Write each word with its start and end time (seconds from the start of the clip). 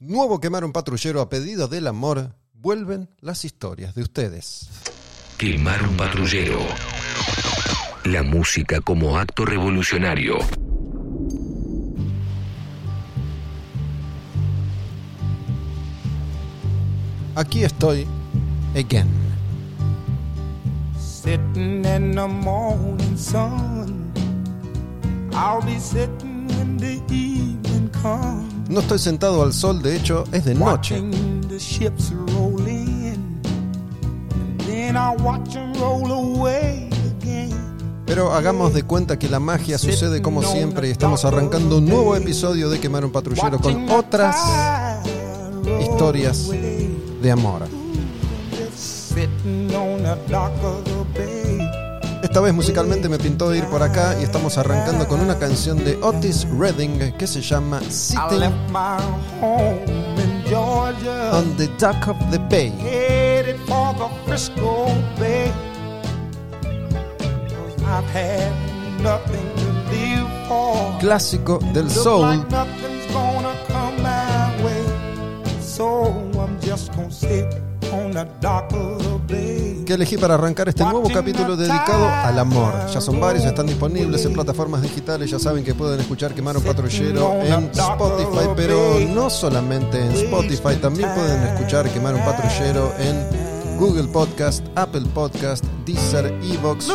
Nuevo 0.00 0.40
quemar 0.40 0.64
un 0.64 0.72
patrullero 0.72 1.20
a 1.20 1.28
pedido 1.28 1.68
del 1.68 1.86
amor. 1.86 2.34
Vuelven 2.52 3.08
las 3.20 3.44
historias 3.44 3.94
de 3.94 4.02
ustedes. 4.02 4.68
Quemar 5.38 5.88
un 5.88 5.96
patrullero. 5.96 6.58
La 8.04 8.24
música 8.24 8.80
como 8.80 9.16
acto 9.16 9.44
revolucionario. 9.44 10.38
Aquí 17.36 17.62
estoy, 17.62 18.04
again. 18.74 19.08
Sitting 20.98 21.84
in 21.84 22.16
the 22.16 22.26
morning 22.26 23.16
sun. 23.16 24.12
I'll 25.32 25.62
be 25.64 25.78
sitting 25.78 26.48
when 26.48 26.78
the 26.78 27.00
evening 27.12 27.88
comes. 27.90 28.53
No 28.68 28.80
estoy 28.80 28.98
sentado 28.98 29.42
al 29.42 29.52
sol, 29.52 29.82
de 29.82 29.96
hecho 29.96 30.24
es 30.32 30.44
de 30.44 30.54
noche. 30.54 30.96
'em. 30.96 31.10
Pero 38.06 38.32
hagamos 38.32 38.74
de 38.74 38.82
cuenta 38.82 39.18
que 39.18 39.28
la 39.28 39.40
magia 39.40 39.78
sucede 39.78 40.22
como 40.22 40.42
siempre 40.42 40.88
y 40.88 40.90
estamos 40.90 41.24
arrancando 41.24 41.78
un 41.78 41.86
nuevo 41.86 42.14
episodio 42.16 42.68
de 42.68 42.78
Quemar 42.78 43.04
un 43.04 43.10
Patrullero 43.12 43.58
con 43.58 43.90
otras 43.90 44.36
historias 45.80 46.48
de 47.22 47.30
amor. 47.30 47.62
Esta 52.34 52.42
vez 52.42 52.52
musicalmente 52.52 53.08
me 53.08 53.16
pintó 53.16 53.54
ir 53.54 53.64
por 53.66 53.80
acá 53.80 54.16
y 54.20 54.24
estamos 54.24 54.58
arrancando 54.58 55.06
con 55.06 55.20
una 55.20 55.38
canción 55.38 55.84
de 55.84 55.96
Otis 56.02 56.48
Redding 56.58 57.12
que 57.16 57.28
se 57.28 57.40
llama 57.40 57.80
Sitting 57.88 58.50
on 61.32 61.56
the 61.56 61.68
Dock 61.78 62.08
of 62.08 62.16
the 62.32 62.38
Bay. 62.50 62.72
Clásico 70.98 71.60
del 71.72 71.88
soul. 71.88 72.44
So 75.60 76.06
I'm 76.34 76.58
just 76.60 76.92
gonna 76.96 77.12
sit 77.12 77.46
on 77.92 78.10
the 78.10 78.26
dock 78.40 78.72
of. 78.72 79.03
Que 79.84 79.94
elegí 79.94 80.16
para 80.16 80.34
arrancar 80.34 80.68
este 80.68 80.82
nuevo 80.84 81.08
capítulo 81.12 81.56
dedicado 81.56 82.08
al 82.08 82.38
amor. 82.38 82.72
Ya 82.92 83.00
son 83.00 83.20
varios, 83.20 83.44
están 83.44 83.66
disponibles 83.66 84.24
en 84.24 84.32
plataformas 84.32 84.82
digitales, 84.82 85.30
ya 85.30 85.38
saben 85.38 85.64
que 85.64 85.74
pueden 85.74 86.00
escuchar 86.00 86.34
Quemar 86.34 86.56
un 86.56 86.62
Patrullero 86.62 87.34
en 87.42 87.70
Spotify, 87.72 88.48
pero 88.56 88.98
no 89.14 89.30
solamente 89.30 90.00
en 90.00 90.12
Spotify, 90.12 90.76
también 90.80 91.08
pueden 91.14 91.42
escuchar 91.44 91.88
Quemar 91.90 92.14
un 92.14 92.24
Patrullero 92.24 92.92
en 92.98 93.78
Google 93.78 94.08
Podcast, 94.08 94.64
Apple 94.76 95.04
Podcast, 95.12 95.64
Deezer, 95.84 96.26
Evox. 96.42 96.88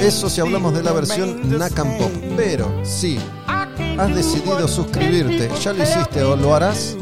Eso 0.00 0.30
si 0.30 0.40
hablamos 0.40 0.74
de 0.74 0.82
la 0.82 0.92
versión 0.92 1.58
Nakam 1.58 1.98
Pop. 1.98 2.10
Pero 2.36 2.70
si 2.84 3.18
has 3.98 4.14
decidido 4.14 4.68
suscribirte, 4.68 5.50
ya 5.60 5.72
lo 5.72 5.82
hiciste 5.82 6.22
o 6.22 6.36
lo 6.36 6.54
harás, 6.54 6.96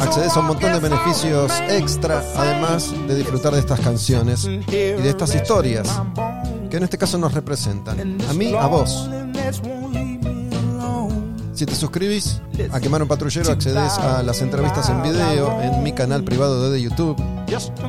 accedes 0.00 0.36
a 0.36 0.40
un 0.40 0.46
montón 0.46 0.72
de 0.72 0.80
beneficios 0.80 1.52
extra, 1.68 2.22
además 2.36 2.92
de 3.06 3.16
disfrutar 3.16 3.52
de 3.52 3.60
estas 3.60 3.80
canciones 3.80 4.44
y 4.44 4.58
de 4.68 5.08
estas 5.08 5.34
historias 5.34 6.00
que 6.70 6.76
en 6.76 6.84
este 6.84 6.96
caso 6.96 7.18
nos 7.18 7.34
representan. 7.34 8.18
A 8.28 8.32
mí, 8.32 8.54
a 8.54 8.66
vos. 8.66 9.08
Si 11.52 11.66
te 11.66 11.74
suscribís 11.74 12.40
a 12.72 12.80
Quemar 12.80 13.02
un 13.02 13.08
Patrullero, 13.08 13.52
accedes 13.52 13.98
a 13.98 14.22
las 14.22 14.40
entrevistas 14.40 14.88
en 14.88 15.02
video 15.02 15.60
en 15.60 15.82
mi 15.82 15.92
canal 15.92 16.24
privado 16.24 16.70
de 16.70 16.80
YouTube. 16.80 17.22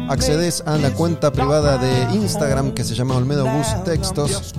Accedes 0.10 0.64
a 0.66 0.78
la 0.78 0.92
cuenta 0.92 1.32
privada 1.32 1.78
de 1.78 2.16
Instagram 2.16 2.72
que 2.72 2.84
se 2.84 2.96
llama 2.96 3.16
Olmedo 3.16 3.46
Bus 3.46 3.68
Textos. 3.86 4.54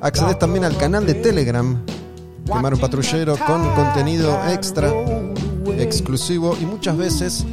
Accedes 0.00 0.38
también 0.38 0.64
al 0.64 0.76
canal 0.78 1.04
de 1.04 1.14
Telegram, 1.14 1.84
Quemar 2.46 2.72
un 2.72 2.80
Patrullero, 2.80 3.36
con 3.36 3.68
contenido 3.74 4.38
extra, 4.48 4.90
exclusivo 5.78 6.56
y 6.60 6.66
muchas 6.66 6.96
veces 6.96 7.46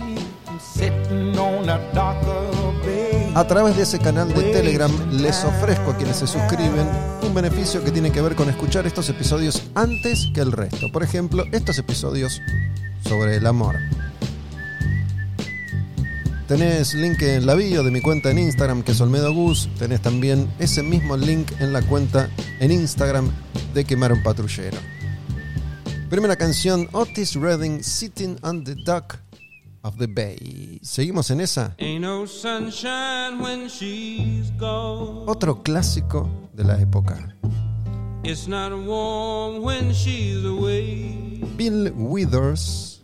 a 3.34 3.48
través 3.48 3.78
de 3.78 3.84
ese 3.84 4.00
canal 4.00 4.34
de 4.34 4.44
Telegram 4.52 4.92
les 5.12 5.44
ofrezco 5.44 5.92
a 5.92 5.98
quienes 5.98 6.18
se 6.18 6.28
suscriben 6.28 6.88
un 7.24 7.34
beneficio 7.34 7.84
que 7.84 7.92
tiene 7.92 8.12
que 8.12 8.22
ver 8.22 8.36
con 8.36 8.50
escuchar 8.50 8.86
estos 8.86 9.08
episodios 9.10 9.64
antes 9.74 10.30
que 10.34 10.42
el 10.42 10.52
resto. 10.52 10.92
Por 10.92 11.04
ejemplo, 11.04 11.46
estos 11.52 11.78
episodios 11.78 12.42
sobre 13.08 13.38
el 13.38 13.48
amor. 13.48 13.78
Tenés 16.48 16.94
link 16.94 17.22
en 17.22 17.46
la 17.46 17.56
bio 17.56 17.84
de 17.84 17.92
mi 17.92 18.02
cuenta 18.02 18.30
en 18.32 18.40
Instagram 18.40 18.84
que 18.84 18.92
es 18.92 19.00
Olmedo 19.00 19.34
Gus. 19.34 19.70
Tenés 19.80 20.02
también 20.02 20.50
ese 20.60 20.84
mismo 20.84 21.16
link 21.16 21.50
en 21.62 21.72
la 21.72 21.82
cuenta 21.82 22.30
en 22.60 22.72
Instagram 22.72 23.32
de 23.74 23.86
Quemar 23.86 24.12
un 24.12 24.22
Patrullero. 24.22 24.78
Primera 26.12 26.36
canción, 26.36 26.90
Otis 26.92 27.38
Redding, 27.38 27.82
Sitting 27.82 28.38
on 28.44 28.66
the 28.66 28.76
Dock 28.84 29.18
of 29.86 29.96
the 29.98 30.08
Bay. 30.08 30.78
¿Seguimos 30.84 31.32
en 31.32 31.40
esa? 31.40 31.74
Ain't 31.80 32.02
no 32.02 32.26
sunshine 32.26 33.40
when 33.40 33.70
she's 33.70 34.52
gone. 34.60 35.24
Otro 35.26 35.64
clásico 35.64 36.30
de 36.54 36.66
la 36.66 36.78
época. 36.82 37.34
It's 38.26 38.46
not 38.46 38.74
warm 38.74 39.62
when 39.64 39.94
she's 39.94 40.44
away. 40.44 41.46
Bill 41.56 41.94
Withers, 41.94 43.00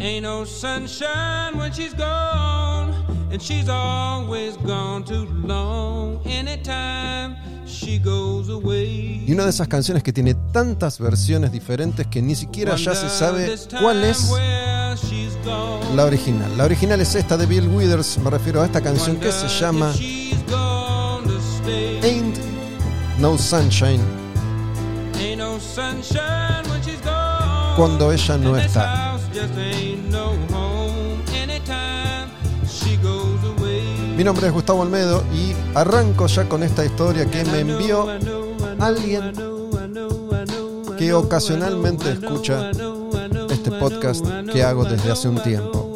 Ain't 0.00 0.24
no 0.24 0.42
sunshine 0.44 1.56
when 1.56 1.72
she's 1.72 1.94
gone. 1.94 2.92
And 3.30 3.40
she's 3.40 3.68
always 3.68 4.56
gone 4.56 5.04
too 5.04 5.26
long. 5.44 6.20
Anytime. 6.26 7.36
Y 7.66 9.32
una 9.32 9.44
de 9.44 9.50
esas 9.50 9.66
canciones 9.66 10.02
que 10.02 10.12
tiene 10.12 10.34
tantas 10.52 11.00
versiones 11.00 11.50
diferentes 11.50 12.06
que 12.06 12.22
ni 12.22 12.34
siquiera 12.36 12.76
ya 12.76 12.94
se 12.94 13.08
sabe 13.08 13.54
cuál 13.80 14.04
es 14.04 14.30
la 15.94 16.04
original. 16.04 16.56
La 16.56 16.64
original 16.64 17.00
es 17.00 17.14
esta 17.14 17.36
de 17.36 17.46
Bill 17.46 17.68
Withers, 17.68 18.18
me 18.18 18.30
refiero 18.30 18.62
a 18.62 18.66
esta 18.66 18.80
canción 18.80 19.16
que 19.16 19.32
se 19.32 19.48
llama. 19.48 19.92
Ain't 22.02 22.36
No 23.18 23.36
Sunshine, 23.36 24.00
cuando 27.76 28.12
ella 28.12 28.38
no 28.38 28.56
está. 28.56 29.18
Mi 34.16 34.24
nombre 34.24 34.46
es 34.46 34.52
Gustavo 34.54 34.80
Olmedo 34.80 35.22
y 35.34 35.54
arranco 35.76 36.26
ya 36.26 36.48
con 36.48 36.62
esta 36.62 36.82
historia 36.82 37.26
que 37.30 37.44
me 37.44 37.60
envió 37.60 38.06
alguien 38.80 39.32
que 40.96 41.12
ocasionalmente 41.12 42.12
escucha 42.12 42.70
este 43.50 43.70
podcast 43.72 44.24
que 44.50 44.62
hago 44.62 44.86
desde 44.86 45.12
hace 45.12 45.28
un 45.28 45.38
tiempo. 45.42 45.92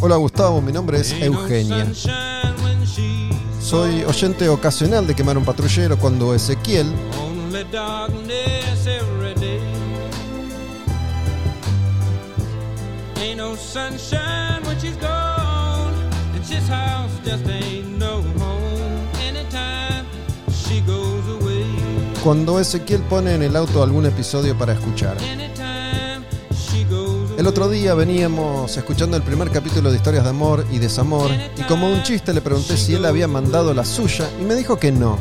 Hola 0.00 0.16
Gustavo, 0.16 0.62
mi 0.62 0.72
nombre 0.72 1.00
es 1.00 1.12
Eugenia. 1.12 1.86
Soy 3.74 4.04
oyente 4.04 4.48
ocasional 4.48 5.04
de 5.04 5.16
Quemar 5.16 5.36
un 5.36 5.44
Patrullero 5.44 5.98
cuando 5.98 6.32
Ezequiel, 6.32 6.86
cuando 22.22 22.60
Ezequiel 22.60 23.02
pone 23.02 23.34
en 23.34 23.42
el 23.42 23.56
auto 23.56 23.82
algún 23.82 24.06
episodio 24.06 24.56
para 24.56 24.74
escuchar. 24.74 25.16
El 27.36 27.48
otro 27.48 27.68
día 27.68 27.94
veníamos 27.94 28.76
escuchando 28.76 29.16
el 29.16 29.22
primer 29.24 29.50
capítulo 29.50 29.90
de 29.90 29.96
historias 29.96 30.22
de 30.22 30.30
amor 30.30 30.64
y 30.70 30.78
desamor 30.78 31.30
y 31.56 31.62
como 31.62 31.90
un 31.90 32.02
chiste 32.04 32.32
le 32.32 32.40
pregunté 32.40 32.76
si 32.76 32.94
él 32.94 33.04
había 33.04 33.26
mandado 33.26 33.74
la 33.74 33.84
suya 33.84 34.30
y 34.40 34.44
me 34.44 34.54
dijo 34.54 34.78
que 34.78 34.92
no. 34.92 35.18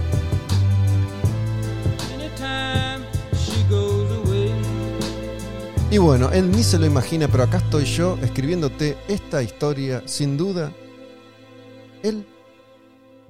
Y 5.89 5.98
bueno, 5.98 6.31
él 6.31 6.51
ni 6.51 6.63
se 6.63 6.77
lo 6.77 6.86
imagina, 6.86 7.27
pero 7.27 7.44
acá 7.44 7.57
estoy 7.57 7.86
yo 7.86 8.18
escribiéndote 8.21 8.95
esta 9.07 9.42
historia, 9.42 10.04
sin 10.06 10.38
duda, 10.38 10.71
él 12.04 12.27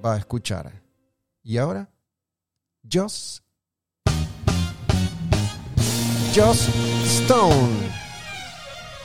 va 0.04 0.14
a 0.14 0.18
escuchar. 0.18 0.72
¿Y 1.42 1.56
ahora? 1.56 1.88
Joss 2.90 3.42
Joss 6.34 6.68
Stone. 7.04 8.03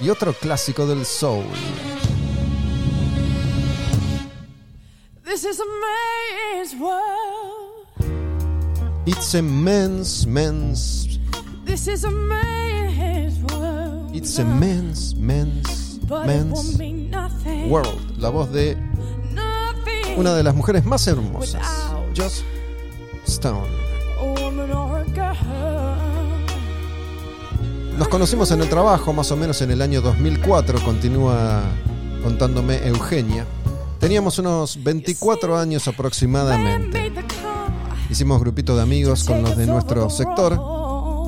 Y 0.01 0.09
otro 0.09 0.33
clásico 0.33 0.85
del 0.87 1.05
soul. 1.05 1.43
This 5.25 5.43
is 5.43 5.59
a 5.59 5.65
man's 5.65 6.75
world. 6.75 7.85
It's 9.05 9.35
a 9.35 9.41
men's, 9.41 10.25
men's, 10.25 11.19
This 11.65 11.87
is 11.87 12.03
a 12.03 12.11
man's 12.11 13.39
world. 13.51 14.15
it's 14.15 14.39
a 14.39 14.43
won't 16.51 16.77
mean 16.79 17.09
nothing. 17.09 17.69
world. 17.69 18.17
La 18.17 18.29
voz 18.29 18.51
de 18.51 18.77
una 20.17 20.33
de 20.33 20.43
las 20.43 20.55
mujeres 20.55 20.85
más 20.85 21.07
hermosas, 21.07 21.61
Joss 22.15 22.43
Stone. 23.25 23.67
Nos 27.99 28.07
conocimos 28.07 28.49
en 28.51 28.61
el 28.61 28.69
trabajo 28.69 29.11
más 29.11 29.29
o 29.33 29.35
menos 29.35 29.61
en 29.61 29.71
el 29.71 29.81
año 29.81 29.99
2004, 29.99 30.81
continúa 30.85 31.61
contándome 32.23 32.77
Eugenia. 32.87 33.45
Teníamos 33.99 34.39
unos 34.39 34.81
24 34.81 35.57
años 35.57 35.85
aproximadamente. 35.85 37.11
Hicimos 38.09 38.39
grupitos 38.39 38.77
de 38.77 38.83
amigos 38.83 39.25
con 39.25 39.41
los 39.43 39.57
de 39.57 39.67
nuestro 39.67 40.09
sector, 40.09 40.57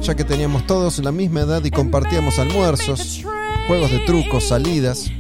ya 0.02 0.16
que 0.16 0.24
teníamos 0.24 0.66
todos 0.66 1.00
la 1.00 1.12
misma 1.12 1.42
edad 1.42 1.62
y 1.62 1.72
compartíamos 1.72 2.40
almuerzos, 2.40 3.22
juegos 3.68 3.92
de 3.92 4.00
trucos, 4.06 4.46
salidas. 4.46 5.12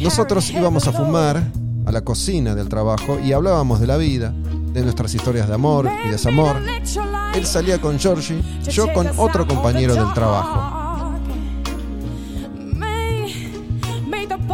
Nosotros 0.00 0.50
íbamos 0.50 0.86
a 0.86 0.92
fumar 0.92 1.50
a 1.84 1.90
la 1.90 2.02
cocina 2.02 2.54
del 2.54 2.68
trabajo 2.68 3.18
y 3.18 3.32
hablábamos 3.32 3.80
de 3.80 3.88
la 3.88 3.96
vida, 3.96 4.32
de 4.72 4.82
nuestras 4.82 5.14
historias 5.14 5.48
de 5.48 5.54
amor 5.54 5.90
y 6.06 6.10
desamor. 6.10 6.56
Él 7.34 7.46
salía 7.46 7.80
con 7.80 7.98
Georgie, 7.98 8.42
yo 8.68 8.92
con 8.92 9.08
otro 9.16 9.46
compañero 9.46 9.94
del 9.94 10.12
trabajo. 10.12 10.78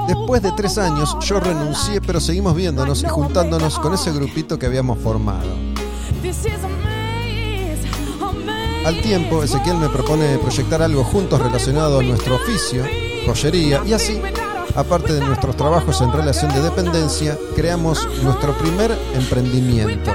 Después 0.07 0.43
de 0.43 0.53
tres 0.53 0.79
años 0.79 1.17
yo 1.21 1.41
renuncié, 1.41 2.01
pero 2.01 2.21
seguimos 2.21 2.55
viéndonos 2.55 3.03
y 3.03 3.09
juntándonos 3.09 3.79
con 3.79 3.95
ese 3.95 4.13
grupito 4.13 4.59
que 4.59 4.67
habíamos 4.67 4.99
formado. 4.99 5.49
Al 8.85 9.01
tiempo, 9.03 9.43
Ezequiel 9.43 9.79
me 9.79 9.89
propone 9.89 10.39
proyectar 10.39 10.81
algo 10.81 11.03
juntos 11.03 11.41
relacionado 11.41 11.99
a 11.99 12.03
nuestro 12.05 12.37
oficio, 12.37 12.85
joyería, 13.27 13.83
y 13.85 13.93
así, 13.93 14.21
aparte 14.77 15.15
de 15.15 15.21
nuestros 15.21 15.57
trabajos 15.57 16.01
en 16.01 16.13
relación 16.13 16.53
de 16.53 16.61
dependencia, 16.61 17.39
creamos 17.55 18.07
nuestro 18.23 18.57
primer 18.59 18.97
emprendimiento. 19.15 20.13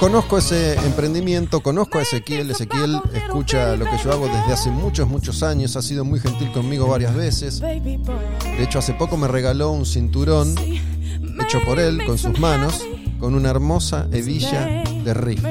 Conozco 0.00 0.36
ese 0.36 0.74
emprendimiento, 0.84 1.60
conozco 1.60 1.98
a 1.98 2.02
Ezequiel, 2.02 2.50
Ezequiel 2.50 3.00
escucha 3.14 3.76
lo 3.76 3.84
que 3.84 3.98
yo 4.02 4.10
hago 4.10 4.26
desde 4.26 4.52
hace 4.52 4.70
muchos, 4.70 5.06
muchos 5.06 5.44
años, 5.44 5.76
ha 5.76 5.82
sido 5.82 6.04
muy 6.04 6.18
gentil 6.18 6.50
conmigo 6.50 6.88
varias 6.88 7.14
veces. 7.14 7.60
De 7.60 8.62
hecho, 8.62 8.80
hace 8.80 8.94
poco 8.94 9.16
me 9.16 9.28
regaló 9.28 9.70
un 9.70 9.86
cinturón 9.86 10.56
hecho 10.58 11.60
por 11.64 11.78
él 11.78 12.04
con 12.04 12.18
sus 12.18 12.36
manos, 12.40 12.84
con 13.20 13.36
una 13.36 13.50
hermosa 13.50 14.08
hebilla 14.10 14.82
de 15.04 15.14
riff. 15.14 15.44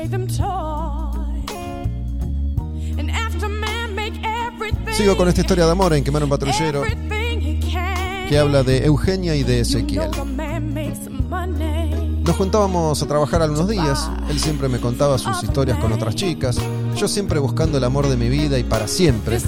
Sigo 5.01 5.18
con 5.18 5.27
esta 5.27 5.42
historia 5.42 5.65
de 5.65 5.71
amor 5.71 5.95
en 5.95 6.03
Quemar 6.03 6.24
un 6.24 6.30
Patrullero, 6.30 6.83
que 8.30 8.38
habla 8.38 8.62
de 8.62 8.86
Eugenia 8.86 9.36
y 9.36 9.42
de 9.42 9.62
Ezequiel. 9.62 10.12
Nos 12.24 12.36
juntábamos 12.36 13.01
a 13.01 13.07
trabajar 13.07 13.42
algunos 13.42 13.68
días, 13.68 14.12
él 14.30 14.39
siempre 14.39 14.69
me 14.69 14.80
contaba 14.80 15.18
sus 15.18 15.42
historias 15.42 15.80
con 15.80 15.92
otras 15.92 16.13
chicas, 16.13 16.57
yo 16.95 17.07
siempre 17.07 17.39
buscando 17.39 17.80
el 17.80 17.83
amor 17.83 18.09
de 18.09 18.15
mi 18.15 18.30
vida 18.30 18.59
y 18.59 18.63
para 18.63 18.88
siempre. 18.88 19.39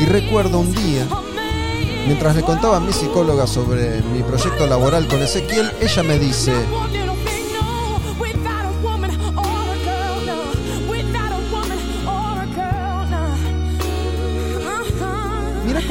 Y 0.00 0.04
recuerdo 0.04 0.60
un 0.60 0.72
día, 0.72 1.04
mientras 2.06 2.36
le 2.36 2.42
contaba 2.42 2.76
a 2.76 2.80
mi 2.80 2.92
psicóloga 2.92 3.48
sobre 3.48 4.02
mi 4.02 4.22
proyecto 4.22 4.68
laboral 4.68 5.08
con 5.08 5.20
Ezequiel, 5.20 5.68
ella 5.80 6.04
me 6.04 6.20
dice, 6.20 6.52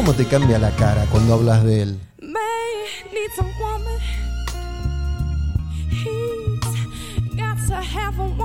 cómo 0.05 0.15
te 0.15 0.25
cambia 0.27 0.59
la 0.59 0.69
cara 0.69 1.07
cuando 1.09 1.33
hablas 1.33 1.63
de 1.63 1.81
él. 1.81 1.99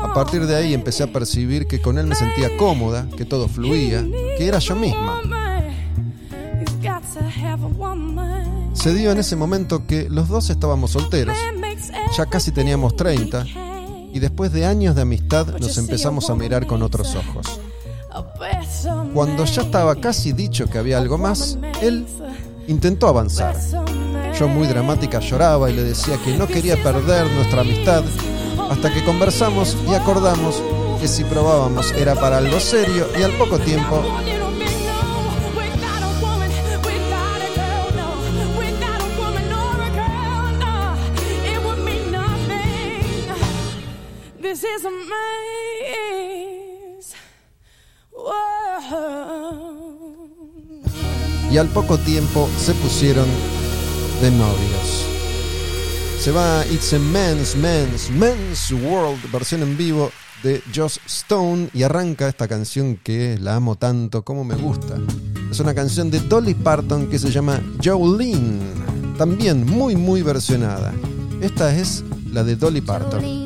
A 0.03 0.15
partir 0.15 0.47
de 0.47 0.57
ahí 0.57 0.73
empecé 0.73 1.03
a 1.03 1.13
percibir 1.13 1.67
que 1.67 1.83
con 1.83 1.99
él 1.99 2.07
me 2.07 2.15
sentía 2.15 2.57
cómoda, 2.57 3.07
que 3.15 3.27
todo 3.27 3.47
fluía, 3.47 4.03
que 4.39 4.47
era 4.47 4.59
yo 4.59 4.75
misma. 4.75 5.21
Se 8.73 8.95
dio 8.95 9.13
en 9.13 9.19
ese 9.19 9.37
momento 9.37 9.87
que 9.87 10.09
los 10.09 10.29
dos 10.29 10.49
estábamos 10.49 10.93
solteros, 10.93 11.37
ya 12.17 12.25
casi 12.25 12.53
teníamos 12.53 12.97
30, 12.97 13.45
y 14.15 14.19
después 14.19 14.51
de 14.53 14.65
años 14.65 14.95
de 14.95 15.03
amistad 15.03 15.47
nos 15.59 15.77
empezamos 15.77 16.31
a 16.31 16.35
mirar 16.35 16.67
con 16.67 16.83
otros 16.83 17.15
ojos. 17.17 17.61
Cuando 19.15 19.45
ya 19.45 19.63
estaba 19.63 19.95
casi 19.97 20.33
dicho 20.33 20.67
que 20.67 20.79
había 20.79 20.99
algo 20.99 21.19
más, 21.19 21.59
él 21.81 22.07
intentó 22.67 23.09
avanzar. 23.09 23.57
Yo 24.39 24.49
muy 24.49 24.67
dramática 24.67 25.21
lloraba 25.21 25.71
y 25.71 25.75
le 25.75 25.85
decía 25.85 26.17
que 26.25 26.37
no 26.37 26.47
quería 26.47 26.83
perder 26.83 27.31
nuestra 27.33 27.63
amistad, 27.63 28.03
hasta 28.71 28.93
que 28.93 29.05
conversamos 29.05 29.77
y 29.89 29.95
acordamos 29.95 30.63
que 31.01 31.09
si 31.09 31.25
probábamos 31.25 31.93
era 31.93 32.15
para 32.15 32.39
algo 32.39 32.61
serio 32.61 33.07
y 33.19 33.23
al 33.23 33.33
poco 33.33 33.59
tiempo 33.59 34.03
y 51.51 51.59
al 51.59 51.69
poco 51.69 51.99
tiempo 51.99 52.49
se 52.59 52.75
pusieron 52.75 53.27
de 54.21 54.31
novios. 54.31 55.07
Se 56.21 56.31
va 56.31 56.65
It's 56.67 56.93
a 56.93 56.99
Men's, 56.99 57.57
Men's, 57.57 58.11
Men's 58.11 58.73
World, 58.73 59.19
versión 59.33 59.63
en 59.63 59.77
vivo 59.77 60.11
de 60.43 60.63
Joss 60.75 61.01
Stone 61.07 61.69
y 61.75 61.83
arranca 61.83 62.29
esta 62.29 62.47
canción 62.47 62.97
que 63.03 63.39
la 63.41 63.57
amo 63.57 63.77
tanto 63.77 64.25
como 64.25 64.45
me 64.45 64.55
gusta. 64.55 64.97
Es 65.51 65.61
una 65.61 65.75
canción 65.75 66.11
de 66.11 66.21
Dolly 66.21 66.55
Parton 66.55 67.09
que 67.09 67.19
se 67.19 67.31
llama 67.31 67.61
Jolene, 67.83 68.61
también 69.19 69.67
muy 69.67 69.97
muy 69.97 70.23
versionada. 70.23 70.93
Esta 71.41 71.75
es 71.75 72.05
la 72.33 72.45
de 72.45 72.57
Dolly 72.57 72.81
Parton. 72.81 73.40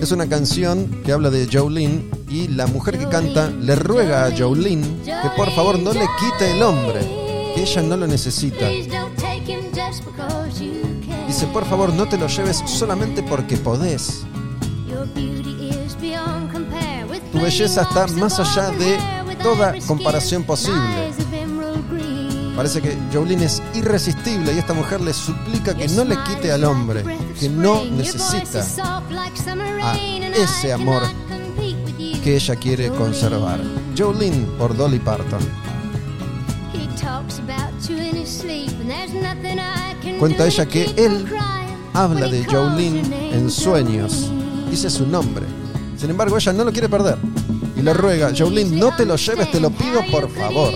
Es 0.00 0.12
una 0.12 0.26
canción 0.26 1.02
que 1.04 1.12
habla 1.12 1.28
de 1.28 1.46
Jolene 1.50 2.04
y 2.28 2.48
la 2.48 2.66
mujer 2.66 2.98
que 2.98 3.06
canta 3.06 3.50
le 3.50 3.76
ruega 3.76 4.24
a 4.24 4.36
Jolene 4.36 4.86
que 5.04 5.28
por 5.36 5.50
favor 5.50 5.78
no 5.78 5.92
le 5.92 6.06
quite 6.18 6.52
el 6.52 6.62
hombre, 6.62 7.00
que 7.54 7.62
ella 7.62 7.82
no 7.82 7.98
lo 7.98 8.06
necesita. 8.06 8.66
Dice, 11.26 11.46
por 11.52 11.66
favor 11.66 11.92
no 11.92 12.08
te 12.08 12.16
lo 12.16 12.28
lleves 12.28 12.62
solamente 12.64 13.22
porque 13.22 13.58
podés. 13.58 14.24
Tu 17.32 17.40
belleza 17.40 17.82
está 17.82 18.06
más 18.08 18.40
allá 18.40 18.70
de 18.70 18.98
toda 19.42 19.74
comparación 19.86 20.44
posible. 20.44 21.09
Parece 22.60 22.82
que 22.82 22.94
Jolene 23.10 23.46
es 23.46 23.62
irresistible 23.72 24.52
y 24.52 24.58
esta 24.58 24.74
mujer 24.74 25.00
le 25.00 25.14
suplica 25.14 25.74
que 25.74 25.88
no 25.88 26.04
le 26.04 26.14
quite 26.24 26.52
al 26.52 26.62
hombre, 26.64 27.02
que 27.40 27.48
no 27.48 27.86
necesita 27.86 28.60
a 29.82 29.96
ese 30.36 30.70
amor 30.70 31.02
que 32.22 32.36
ella 32.36 32.56
quiere 32.56 32.90
conservar. 32.90 33.60
Jolene 33.96 34.46
por 34.58 34.76
Dolly 34.76 34.98
Parton. 34.98 35.40
Cuenta 40.18 40.46
ella 40.46 40.66
que 40.66 40.84
él 40.98 41.24
habla 41.94 42.28
de 42.28 42.44
Jolene 42.44 43.32
en 43.32 43.50
sueños. 43.50 44.30
Dice 44.70 44.90
su 44.90 45.06
nombre. 45.06 45.46
Sin 45.96 46.10
embargo, 46.10 46.36
ella 46.36 46.52
no 46.52 46.64
lo 46.64 46.72
quiere 46.72 46.90
perder. 46.90 47.16
Y 47.74 47.80
le 47.80 47.94
ruega, 47.94 48.30
Jolene, 48.36 48.76
no 48.76 48.94
te 48.94 49.06
lo 49.06 49.16
lleves, 49.16 49.50
te 49.50 49.60
lo 49.60 49.70
pido 49.70 50.02
por 50.10 50.28
favor. 50.28 50.74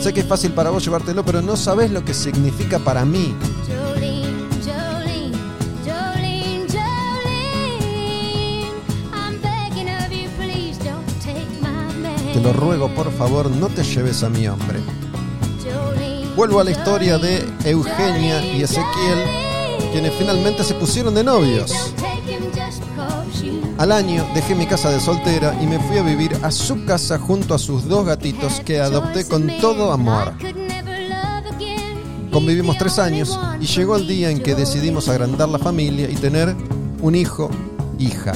Sé 0.00 0.14
que 0.14 0.20
es 0.20 0.26
fácil 0.26 0.52
para 0.52 0.70
vos 0.70 0.82
llevártelo, 0.82 1.22
pero 1.24 1.42
no 1.42 1.56
sabes 1.56 1.90
lo 1.90 2.02
que 2.02 2.14
significa 2.14 2.78
para 2.78 3.04
mí. 3.04 3.34
Te 12.32 12.40
lo 12.40 12.52
ruego, 12.54 12.88
por 12.94 13.12
favor, 13.12 13.50
no 13.50 13.68
te 13.68 13.82
lleves 13.82 14.22
a 14.22 14.30
mi 14.30 14.48
hombre. 14.48 14.80
Vuelvo 16.34 16.60
a 16.60 16.64
la 16.64 16.70
historia 16.70 17.18
de 17.18 17.46
Eugenia 17.64 18.42
y 18.42 18.62
Ezequiel, 18.62 19.18
quienes 19.92 20.14
finalmente 20.14 20.64
se 20.64 20.72
pusieron 20.74 21.14
de 21.14 21.24
novios. 21.24 21.92
Al 23.80 23.92
año 23.92 24.28
dejé 24.34 24.54
mi 24.54 24.66
casa 24.66 24.90
de 24.90 25.00
soltera 25.00 25.56
y 25.58 25.66
me 25.66 25.78
fui 25.78 25.96
a 25.96 26.02
vivir 26.02 26.36
a 26.42 26.50
su 26.50 26.84
casa 26.84 27.18
junto 27.18 27.54
a 27.54 27.58
sus 27.58 27.88
dos 27.88 28.04
gatitos 28.04 28.60
que 28.60 28.78
adopté 28.78 29.26
con 29.26 29.50
todo 29.58 29.90
amor. 29.90 30.34
Convivimos 32.30 32.76
tres 32.76 32.98
años 32.98 33.40
y 33.58 33.64
llegó 33.64 33.96
el 33.96 34.06
día 34.06 34.28
en 34.28 34.42
que 34.42 34.54
decidimos 34.54 35.08
agrandar 35.08 35.48
la 35.48 35.58
familia 35.58 36.10
y 36.10 36.14
tener 36.16 36.54
un 37.00 37.14
hijo, 37.14 37.48
hija. 37.98 38.34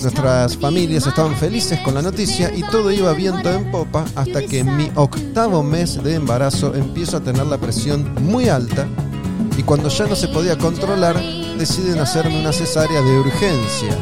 Nuestras 0.00 0.56
familias 0.56 1.04
estaban 1.08 1.34
felices 1.34 1.80
con 1.80 1.94
la 1.94 2.02
noticia 2.02 2.54
y 2.54 2.62
todo 2.62 2.92
iba 2.92 3.12
viento 3.12 3.50
en 3.50 3.72
popa 3.72 4.04
hasta 4.14 4.40
que 4.46 4.60
en 4.60 4.76
mi 4.76 4.88
octavo 4.94 5.64
mes 5.64 6.00
de 6.00 6.14
embarazo 6.14 6.76
empiezo 6.76 7.16
a 7.16 7.22
tener 7.22 7.46
la 7.46 7.58
presión 7.58 8.14
muy 8.22 8.48
alta 8.48 8.86
y 9.58 9.64
cuando 9.64 9.88
ya 9.88 10.06
no 10.06 10.14
se 10.14 10.28
podía 10.28 10.56
controlar 10.56 11.20
deciden 11.58 11.98
hacerme 11.98 12.38
una 12.38 12.52
cesárea 12.52 13.00
de 13.00 13.18
urgencia. 13.18 13.96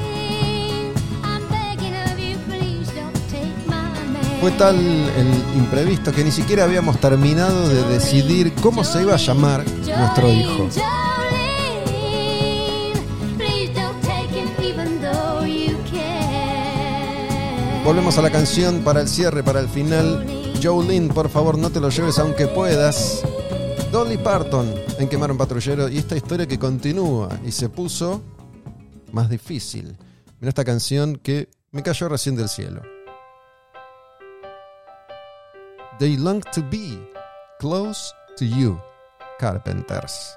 Fue 4.40 4.50
tal 4.52 4.76
el 4.76 5.56
imprevisto 5.56 6.12
que 6.12 6.22
ni 6.22 6.30
siquiera 6.30 6.64
habíamos 6.64 7.00
terminado 7.00 7.68
de 7.68 7.82
decidir 7.84 8.52
cómo 8.60 8.84
se 8.84 9.02
iba 9.02 9.14
a 9.14 9.16
llamar 9.16 9.64
nuestro 9.86 10.30
hijo. 10.30 10.68
Volvemos 17.84 18.16
a 18.18 18.22
la 18.22 18.30
canción 18.30 18.80
para 18.80 19.02
el 19.02 19.08
cierre, 19.08 19.42
para 19.42 19.60
el 19.60 19.68
final. 19.68 20.26
Jolene, 20.62 21.12
por 21.12 21.28
favor, 21.28 21.58
no 21.58 21.70
te 21.70 21.80
lo 21.80 21.90
lleves 21.90 22.18
aunque 22.18 22.46
puedas. 22.46 23.22
Dolly 23.94 24.18
Parton 24.18 24.74
en 24.98 25.08
Quemar 25.08 25.30
un 25.30 25.38
Patrullero 25.38 25.88
y 25.88 25.98
esta 25.98 26.16
historia 26.16 26.48
que 26.48 26.58
continúa 26.58 27.28
y 27.44 27.52
se 27.52 27.68
puso 27.68 28.24
más 29.12 29.30
difícil. 29.30 29.96
Mira 30.40 30.48
esta 30.48 30.64
canción 30.64 31.14
que 31.14 31.48
me 31.70 31.80
cayó 31.80 32.08
recién 32.08 32.34
del 32.34 32.48
cielo. 32.48 32.82
They 36.00 36.16
long 36.16 36.42
to 36.56 36.60
be 36.68 36.98
close 37.60 38.12
to 38.36 38.44
you, 38.44 38.80
Carpenters. 39.38 40.36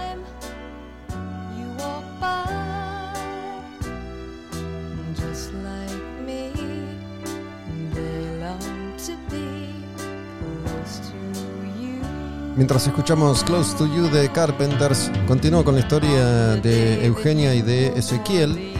Mientras 12.61 12.85
escuchamos 12.85 13.43
Close 13.43 13.75
to 13.75 13.87
You 13.87 14.07
de 14.11 14.31
Carpenters, 14.31 15.09
continúo 15.27 15.63
con 15.63 15.73
la 15.73 15.81
historia 15.81 16.57
de 16.57 17.03
Eugenia 17.07 17.55
y 17.55 17.63
de 17.63 17.87
Ezequiel, 17.87 18.75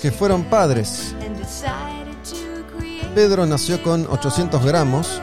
que 0.00 0.10
fueron 0.10 0.44
padres. 0.44 1.14
Pedro 3.14 3.44
nació 3.44 3.82
con 3.82 4.06
800 4.08 4.64
gramos. 4.64 5.20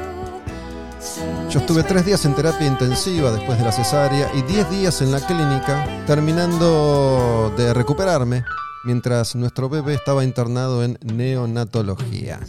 Yo 1.50 1.60
estuve 1.60 1.82
tres 1.82 2.06
días 2.06 2.24
en 2.26 2.36
terapia 2.36 2.68
intensiva 2.68 3.32
después 3.32 3.58
de 3.58 3.66
la 3.66 3.72
cesárea 3.72 4.30
y 4.36 4.44
10 4.44 4.70
días 4.70 5.02
en 5.02 5.12
la 5.12 5.20
clínica, 5.20 5.84
terminando 6.06 7.52
de 7.58 7.74
recuperarme, 7.74 8.44
mientras 8.84 9.36
nuestro 9.36 9.68
bebé 9.68 9.96
estaba 9.96 10.24
internado 10.24 10.84
en 10.84 11.00
neonatología. 11.02 12.40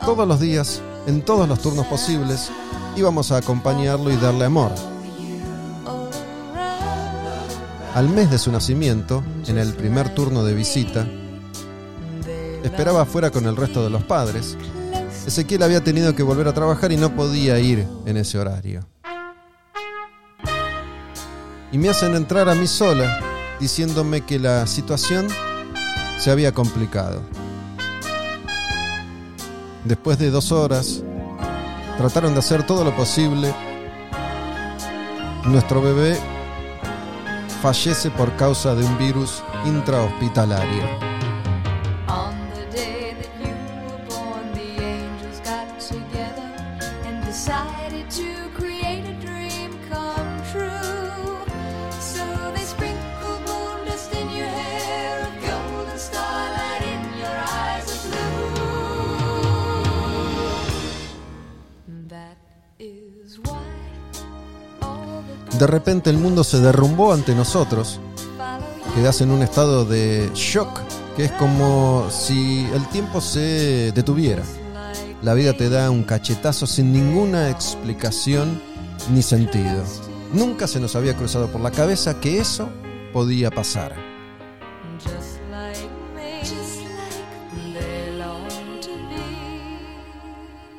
Todos 0.00 0.26
los 0.26 0.40
días, 0.40 0.80
en 1.06 1.20
todos 1.20 1.46
los 1.46 1.60
turnos 1.60 1.84
posibles, 1.84 2.50
íbamos 2.96 3.32
a 3.32 3.38
acompañarlo 3.38 4.10
y 4.10 4.16
darle 4.16 4.44
amor. 4.44 4.72
Al 7.94 8.08
mes 8.08 8.30
de 8.30 8.38
su 8.38 8.50
nacimiento, 8.50 9.22
en 9.46 9.58
el 9.58 9.74
primer 9.74 10.14
turno 10.14 10.44
de 10.44 10.54
visita, 10.54 11.06
esperaba 12.64 13.02
afuera 13.02 13.30
con 13.30 13.46
el 13.46 13.56
resto 13.56 13.84
de 13.84 13.90
los 13.90 14.02
padres. 14.04 14.56
Ezequiel 15.26 15.62
había 15.62 15.84
tenido 15.84 16.14
que 16.14 16.22
volver 16.22 16.48
a 16.48 16.54
trabajar 16.54 16.90
y 16.90 16.96
no 16.96 17.14
podía 17.14 17.58
ir 17.58 17.86
en 18.06 18.16
ese 18.16 18.38
horario. 18.38 18.80
Y 21.70 21.78
me 21.78 21.88
hacen 21.88 22.14
entrar 22.14 22.48
a 22.48 22.54
mí 22.54 22.66
sola, 22.66 23.20
diciéndome 23.60 24.22
que 24.22 24.38
la 24.38 24.66
situación 24.66 25.28
se 26.18 26.30
había 26.30 26.52
complicado. 26.52 27.22
Después 29.84 30.18
de 30.18 30.30
dos 30.30 30.52
horas, 30.52 31.02
trataron 32.02 32.32
de 32.32 32.40
hacer 32.40 32.64
todo 32.64 32.82
lo 32.82 32.96
posible. 32.96 33.54
Nuestro 35.44 35.80
bebé 35.80 36.18
fallece 37.62 38.10
por 38.10 38.34
causa 38.34 38.74
de 38.74 38.84
un 38.84 38.98
virus 38.98 39.44
intrahospitalario. 39.64 41.12
De 65.62 65.68
repente 65.68 66.10
el 66.10 66.18
mundo 66.18 66.42
se 66.42 66.58
derrumbó 66.58 67.12
ante 67.12 67.36
nosotros. 67.36 68.00
Quedás 68.96 69.20
en 69.20 69.30
un 69.30 69.42
estado 69.42 69.84
de 69.84 70.28
shock, 70.34 70.80
que 71.16 71.26
es 71.26 71.30
como 71.30 72.08
si 72.10 72.66
el 72.74 72.84
tiempo 72.88 73.20
se 73.20 73.92
detuviera. 73.92 74.42
La 75.22 75.34
vida 75.34 75.52
te 75.52 75.70
da 75.70 75.88
un 75.92 76.02
cachetazo 76.02 76.66
sin 76.66 76.92
ninguna 76.92 77.48
explicación 77.48 78.60
ni 79.14 79.22
sentido. 79.22 79.84
Nunca 80.32 80.66
se 80.66 80.80
nos 80.80 80.96
había 80.96 81.16
cruzado 81.16 81.46
por 81.46 81.60
la 81.60 81.70
cabeza 81.70 82.18
que 82.18 82.40
eso 82.40 82.68
podía 83.12 83.48
pasar. 83.52 83.94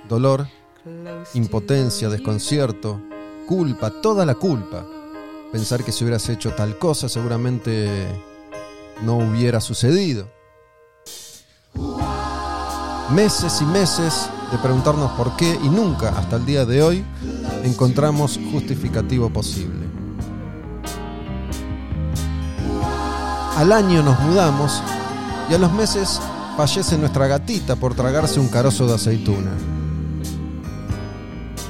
Dolor, 0.09 0.49
impotencia, 1.35 2.09
desconcierto, 2.09 2.99
culpa, 3.45 3.89
toda 3.89 4.25
la 4.25 4.35
culpa. 4.35 4.85
Pensar 5.51 5.83
que 5.83 5.91
si 5.91 6.03
hubieras 6.03 6.27
hecho 6.29 6.51
tal 6.53 6.77
cosa 6.77 7.07
seguramente 7.07 8.07
no 9.03 9.17
hubiera 9.17 9.61
sucedido. 9.61 10.27
Meses 13.13 13.61
y 13.61 13.65
meses 13.65 14.29
de 14.51 14.57
preguntarnos 14.57 15.11
por 15.11 15.35
qué 15.35 15.59
y 15.63 15.69
nunca 15.69 16.09
hasta 16.09 16.37
el 16.37 16.45
día 16.45 16.65
de 16.65 16.81
hoy 16.81 17.05
encontramos 17.63 18.39
justificativo 18.51 19.29
posible. 19.29 19.85
Al 23.57 23.71
año 23.71 24.01
nos 24.01 24.19
mudamos 24.21 24.81
y 25.49 25.53
a 25.53 25.57
los 25.59 25.71
meses 25.73 26.19
fallece 26.57 26.97
nuestra 26.97 27.27
gatita 27.27 27.75
por 27.75 27.93
tragarse 27.93 28.39
un 28.39 28.47
carozo 28.47 28.87
de 28.87 28.95
aceituna. 28.95 29.51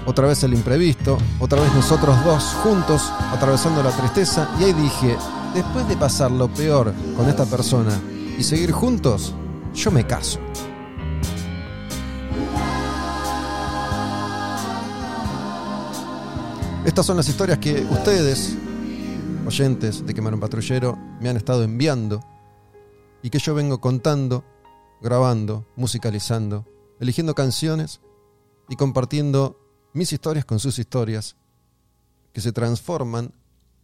Otra 0.06 0.28
vez 0.28 0.44
el 0.44 0.54
imprevisto, 0.54 1.18
otra 1.40 1.62
vez 1.62 1.74
nosotros 1.74 2.16
dos 2.26 2.44
juntos 2.62 3.10
atravesando 3.32 3.82
la 3.82 3.92
tristeza 3.92 4.50
y 4.60 4.66
ahí 4.66 4.74
dije, 4.74 5.16
después 5.54 5.88
de 5.88 5.96
pasar 5.96 6.30
lo 6.30 6.50
peor 6.50 6.94
con 7.16 7.30
esta 7.30 7.46
persona 7.46 7.98
y 8.38 8.44
seguir 8.44 8.74
juntos, 8.74 9.34
yo 9.74 9.92
me 9.92 10.06
caso. 10.06 10.40
Estas 16.86 17.06
son 17.06 17.16
las 17.16 17.30
historias 17.30 17.60
que 17.60 17.88
ustedes, 17.90 18.58
oyentes 19.48 20.06
de 20.06 20.14
Quemar 20.14 20.34
un 20.34 20.42
Patrullero, 20.42 20.98
me 21.22 21.30
han 21.30 21.38
estado 21.38 21.64
enviando 21.64 22.20
y 23.22 23.30
que 23.30 23.40
yo 23.40 23.56
vengo 23.56 23.80
contando, 23.80 24.44
grabando, 25.02 25.66
musicalizando, 25.78 26.66
eligiendo 27.00 27.36
canciones 27.36 28.02
y 28.68 28.76
compartiendo 28.76 29.63
mis 29.94 30.12
historias 30.12 30.46
con 30.46 30.60
sus 30.60 30.80
historias, 30.80 31.36
que 32.34 32.42
se 32.42 32.52
transforman 32.52 33.32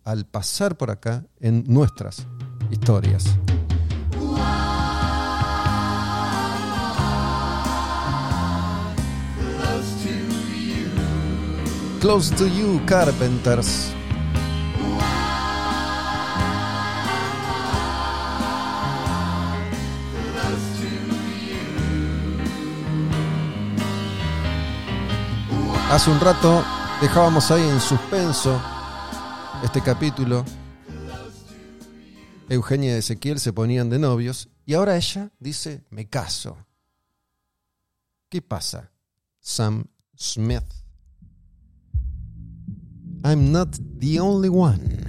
al 0.04 0.26
pasar 0.26 0.76
por 0.76 0.90
acá 0.90 1.24
en 1.40 1.64
nuestras 1.68 2.26
historias. 2.72 3.26
Close 12.02 12.34
to 12.36 12.48
You, 12.48 12.82
Carpenters. 12.86 13.99
Hace 25.90 26.12
un 26.12 26.20
rato 26.20 26.64
dejábamos 27.02 27.50
ahí 27.50 27.68
en 27.68 27.82
suspenso 27.82 28.62
este 29.64 29.82
capítulo. 29.82 30.46
Eugenia 32.48 32.94
y 32.94 33.00
Ezequiel 33.00 33.40
se 33.40 33.54
ponían 33.54 33.90
de 33.90 33.98
novios 33.98 34.50
y 34.68 34.76
ahora 34.76 34.96
ella 34.98 35.32
dice, 35.40 35.84
me 35.90 36.08
caso. 36.08 36.58
¿Qué 38.30 38.40
pasa? 38.40 38.92
Sam 39.40 39.86
Smith. 40.16 40.72
I'm 43.24 43.52
not 43.52 43.76
the 44.00 44.20
only 44.20 44.50
one. 44.50 45.09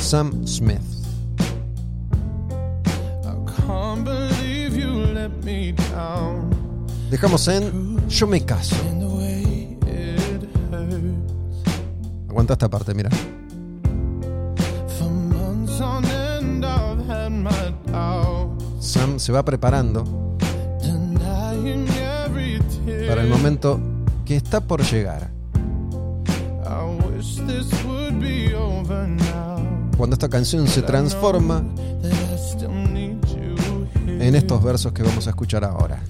Sam 0.00 0.46
Smith. 0.46 0.80
I 3.24 3.34
can't 3.56 4.04
believe 4.04 4.76
you 4.76 4.90
let 5.14 5.30
me 5.44 5.72
down 5.72 6.50
Dejamos 7.10 7.46
en 7.48 8.08
Yo 8.08 8.26
me 8.26 8.44
caso. 8.44 8.74
Aguanta 12.28 12.54
esta 12.54 12.68
parte, 12.68 12.94
mira. 12.94 13.10
Sam 18.80 19.18
se 19.18 19.32
va 19.32 19.44
preparando 19.44 20.04
para 23.08 23.22
el 23.22 23.28
momento 23.28 23.80
que 24.24 24.36
está 24.36 24.60
por 24.60 24.82
llegar. 24.82 25.35
Cuando 29.96 30.14
esta 30.14 30.28
canción 30.28 30.68
se 30.68 30.82
transforma 30.82 31.62
en 34.06 34.34
estos 34.34 34.62
versos 34.62 34.92
que 34.92 35.02
vamos 35.02 35.26
a 35.26 35.30
escuchar 35.30 35.64
ahora. 35.64 36.00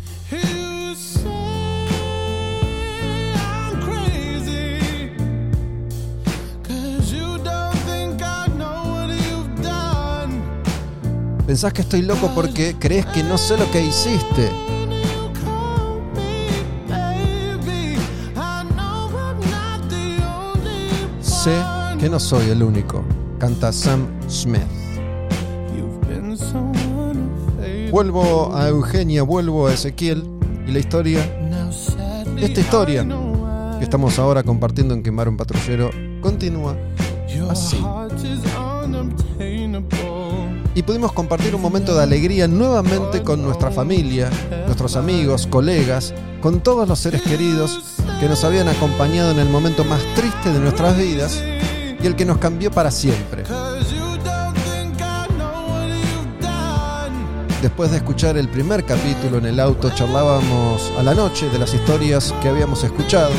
Pensás 11.47 11.73
que 11.73 11.83
estoy 11.83 12.03
loco 12.03 12.31
porque 12.35 12.75
crees 12.79 13.07
que 13.07 13.23
no 13.23 13.39
sé 13.39 13.57
lo 13.57 13.71
que 13.71 13.81
hiciste. 13.81 14.76
Que 22.01 22.09
no 22.09 22.19
soy 22.19 22.51
el 22.51 22.61
único. 22.61 23.05
Canta 23.39 23.73
Sam 23.73 24.09
Smith. 24.29 24.63
Vuelvo 27.93 28.53
a 28.53 28.67
Eugenia, 28.69 29.23
vuelvo 29.23 29.69
a 29.69 29.73
Ezequiel 29.73 30.29
y 30.67 30.73
la 30.73 30.81
historia 30.81 31.21
Esta 32.37 32.61
historia 32.61 33.07
que 33.79 33.85
estamos 33.85 34.19
ahora 34.19 34.43
compartiendo 34.43 34.93
en 34.93 35.05
Quemar 35.05 35.29
un 35.29 35.37
Patrullero 35.37 35.91
continúa 36.21 36.77
así. 37.49 37.79
Y 40.77 40.83
pudimos 40.83 41.13
compartir 41.13 41.55
un 41.55 41.63
momento 41.63 41.97
de 41.97 42.03
alegría 42.03 42.47
nuevamente 42.47 43.23
con 43.23 43.43
nuestra 43.43 43.71
familia, 43.71 44.29
nuestros 44.67 44.95
amigos, 44.95 45.47
colegas, 45.47 46.13
con 46.43 46.61
todos 46.61 46.87
los 46.87 46.99
seres 46.99 47.23
queridos 47.23 47.95
que 48.21 48.29
nos 48.29 48.45
habían 48.45 48.69
acompañado 48.69 49.31
en 49.31 49.39
el 49.39 49.49
momento 49.49 49.85
más 49.85 50.03
triste 50.15 50.53
de 50.53 50.61
nuestras 50.61 50.99
vidas 50.99 51.43
y 51.99 52.07
el 52.07 52.15
que 52.15 52.27
nos 52.27 52.37
cambió 52.37 52.71
para 52.71 52.91
siempre. 52.91 53.45
Después 57.63 57.91
de 57.91 57.97
escuchar 57.97 58.37
el 58.37 58.51
primer 58.51 58.85
capítulo 58.85 59.39
en 59.39 59.47
el 59.47 59.59
auto, 59.59 59.89
charlábamos 59.95 60.93
a 60.99 61.03
la 61.03 61.15
noche 61.15 61.49
de 61.49 61.59
las 61.59 61.73
historias 61.73 62.35
que 62.43 62.51
habíamos 62.51 62.85
escuchado 62.85 63.33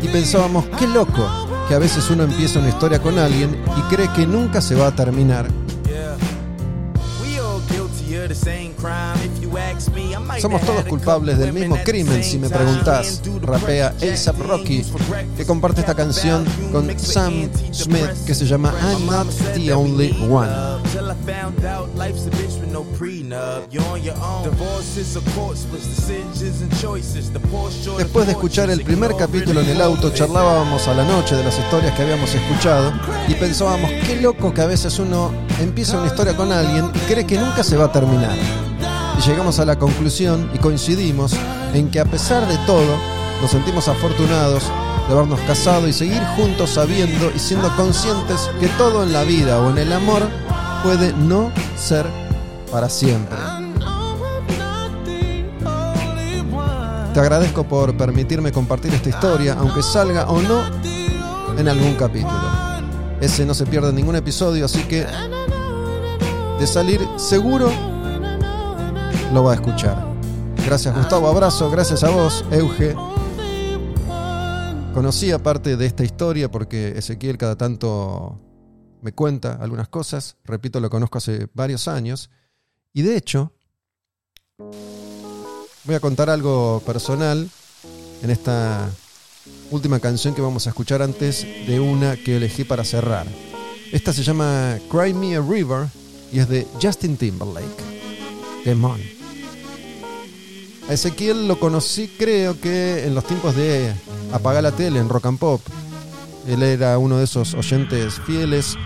y 0.00 0.08
pensábamos, 0.08 0.64
qué 0.78 0.86
loco 0.86 1.28
que 1.68 1.74
a 1.74 1.78
veces 1.78 2.08
uno 2.08 2.24
empieza 2.24 2.58
una 2.58 2.70
historia 2.70 3.02
con 3.02 3.18
alguien 3.18 3.62
y 3.76 3.94
cree 3.94 4.10
que 4.14 4.26
nunca 4.26 4.62
se 4.62 4.74
va 4.74 4.86
a 4.86 4.96
terminar. 4.96 5.61
Same 8.42 8.74
crime. 8.74 9.31
Somos 10.40 10.62
todos 10.62 10.84
culpables 10.84 11.38
del 11.38 11.52
mismo 11.52 11.76
crimen, 11.84 12.22
si 12.24 12.38
me 12.38 12.48
preguntás. 12.48 13.22
Rapea 13.42 13.94
jack 13.98 14.38
Rocky, 14.38 14.84
que 15.36 15.44
comparte 15.44 15.80
esta 15.80 15.94
canción 15.94 16.44
con 16.70 16.98
Sam 16.98 17.50
Smith 17.72 18.10
que 18.26 18.34
se 18.34 18.46
llama 18.46 18.72
I'm 18.82 19.06
Not 19.06 19.28
the 19.54 19.72
Only 19.72 20.16
One. 20.30 20.50
Después 27.98 28.26
de 28.26 28.32
escuchar 28.32 28.70
el 28.70 28.82
primer 28.82 29.16
capítulo 29.16 29.60
en 29.60 29.68
el 29.68 29.80
auto, 29.80 30.10
charlábamos 30.10 30.88
a 30.88 30.94
la 30.94 31.04
noche 31.04 31.36
de 31.36 31.44
las 31.44 31.58
historias 31.58 31.94
que 31.94 32.02
habíamos 32.02 32.34
escuchado 32.34 32.92
y 33.28 33.34
pensábamos, 33.34 33.90
qué 34.06 34.20
loco 34.20 34.52
que 34.52 34.60
a 34.60 34.66
veces 34.66 34.98
uno 34.98 35.30
empieza 35.60 35.98
una 35.98 36.08
historia 36.08 36.36
con 36.36 36.52
alguien 36.52 36.90
y 36.94 36.98
cree 37.00 37.26
que 37.26 37.38
nunca 37.38 37.62
se 37.62 37.76
va 37.76 37.86
a 37.86 37.92
terminar. 37.92 38.71
Y 39.18 39.20
llegamos 39.22 39.58
a 39.58 39.64
la 39.64 39.78
conclusión 39.78 40.50
y 40.54 40.58
coincidimos 40.58 41.34
en 41.74 41.90
que 41.90 42.00
a 42.00 42.04
pesar 42.04 42.46
de 42.46 42.56
todo, 42.66 42.96
nos 43.40 43.50
sentimos 43.50 43.88
afortunados 43.88 44.64
de 45.08 45.14
habernos 45.14 45.40
casado 45.40 45.88
y 45.88 45.92
seguir 45.92 46.22
juntos 46.36 46.70
sabiendo 46.70 47.30
y 47.34 47.38
siendo 47.38 47.74
conscientes 47.76 48.50
que 48.60 48.68
todo 48.78 49.02
en 49.02 49.12
la 49.12 49.24
vida 49.24 49.60
o 49.60 49.70
en 49.70 49.78
el 49.78 49.92
amor 49.92 50.22
puede 50.82 51.12
no 51.12 51.50
ser 51.76 52.06
para 52.70 52.88
siempre. 52.88 53.38
Te 57.12 57.20
agradezco 57.20 57.64
por 57.64 57.94
permitirme 57.94 58.52
compartir 58.52 58.94
esta 58.94 59.10
historia, 59.10 59.56
aunque 59.58 59.82
salga 59.82 60.30
o 60.30 60.40
no 60.40 60.62
en 61.58 61.68
algún 61.68 61.94
capítulo. 61.94 62.40
Ese 63.20 63.44
no 63.44 63.52
se 63.52 63.66
pierde 63.66 63.90
en 63.90 63.96
ningún 63.96 64.16
episodio, 64.16 64.64
así 64.64 64.82
que 64.84 65.06
de 66.58 66.66
salir 66.66 67.00
seguro 67.16 67.70
lo 69.32 69.44
va 69.44 69.52
a 69.52 69.54
escuchar. 69.54 69.96
Gracias 70.64 70.94
Gustavo, 70.94 71.26
abrazo, 71.26 71.70
gracias 71.70 72.04
a 72.04 72.10
vos, 72.10 72.44
Euge. 72.50 72.94
Conocí 74.94 75.32
aparte 75.32 75.76
de 75.76 75.86
esta 75.86 76.04
historia 76.04 76.50
porque 76.50 76.96
Ezequiel 76.96 77.38
cada 77.38 77.56
tanto 77.56 78.38
me 79.00 79.12
cuenta 79.12 79.58
algunas 79.60 79.88
cosas, 79.88 80.36
repito, 80.44 80.80
lo 80.80 80.90
conozco 80.90 81.18
hace 81.18 81.48
varios 81.54 81.88
años, 81.88 82.30
y 82.92 83.02
de 83.02 83.16
hecho 83.16 83.52
voy 84.58 85.94
a 85.94 86.00
contar 86.00 86.30
algo 86.30 86.82
personal 86.86 87.48
en 88.22 88.30
esta 88.30 88.88
última 89.70 89.98
canción 89.98 90.34
que 90.34 90.42
vamos 90.42 90.66
a 90.66 90.70
escuchar 90.70 91.02
antes 91.02 91.46
de 91.66 91.80
una 91.80 92.16
que 92.16 92.36
elegí 92.36 92.64
para 92.64 92.84
cerrar. 92.84 93.26
Esta 93.90 94.12
se 94.12 94.22
llama 94.22 94.78
Cry 94.90 95.14
Me 95.14 95.36
a 95.36 95.40
River 95.40 95.88
y 96.30 96.38
es 96.38 96.48
de 96.48 96.66
Justin 96.80 97.16
Timberlake. 97.16 97.82
Demon. 98.64 99.21
A 100.88 100.92
Ezequiel 100.92 101.48
lo 101.48 101.58
conocí 101.58 102.08
creo 102.18 102.60
que 102.60 103.06
en 103.06 103.14
los 103.14 103.24
tiempos 103.24 103.54
de 103.56 103.92
apagar 104.32 104.62
la 104.62 104.72
tele 104.72 104.98
en 104.98 105.08
Rock 105.08 105.26
and 105.26 105.38
Pop. 105.38 105.60
Él 106.46 106.62
era 106.62 106.98
uno 106.98 107.18
de 107.18 107.24
esos 107.24 107.54
oyentes 107.54 108.20
fieles 108.26 108.76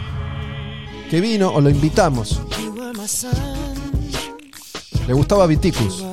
que 1.10 1.20
vino 1.20 1.50
o 1.50 1.60
lo 1.60 1.70
invitamos. 1.70 2.40
Le 5.06 5.14
gustaba 5.14 5.46
Viticus. 5.46 6.04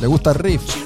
le 0.00 0.06
gusta 0.06 0.34
riff. 0.34 0.83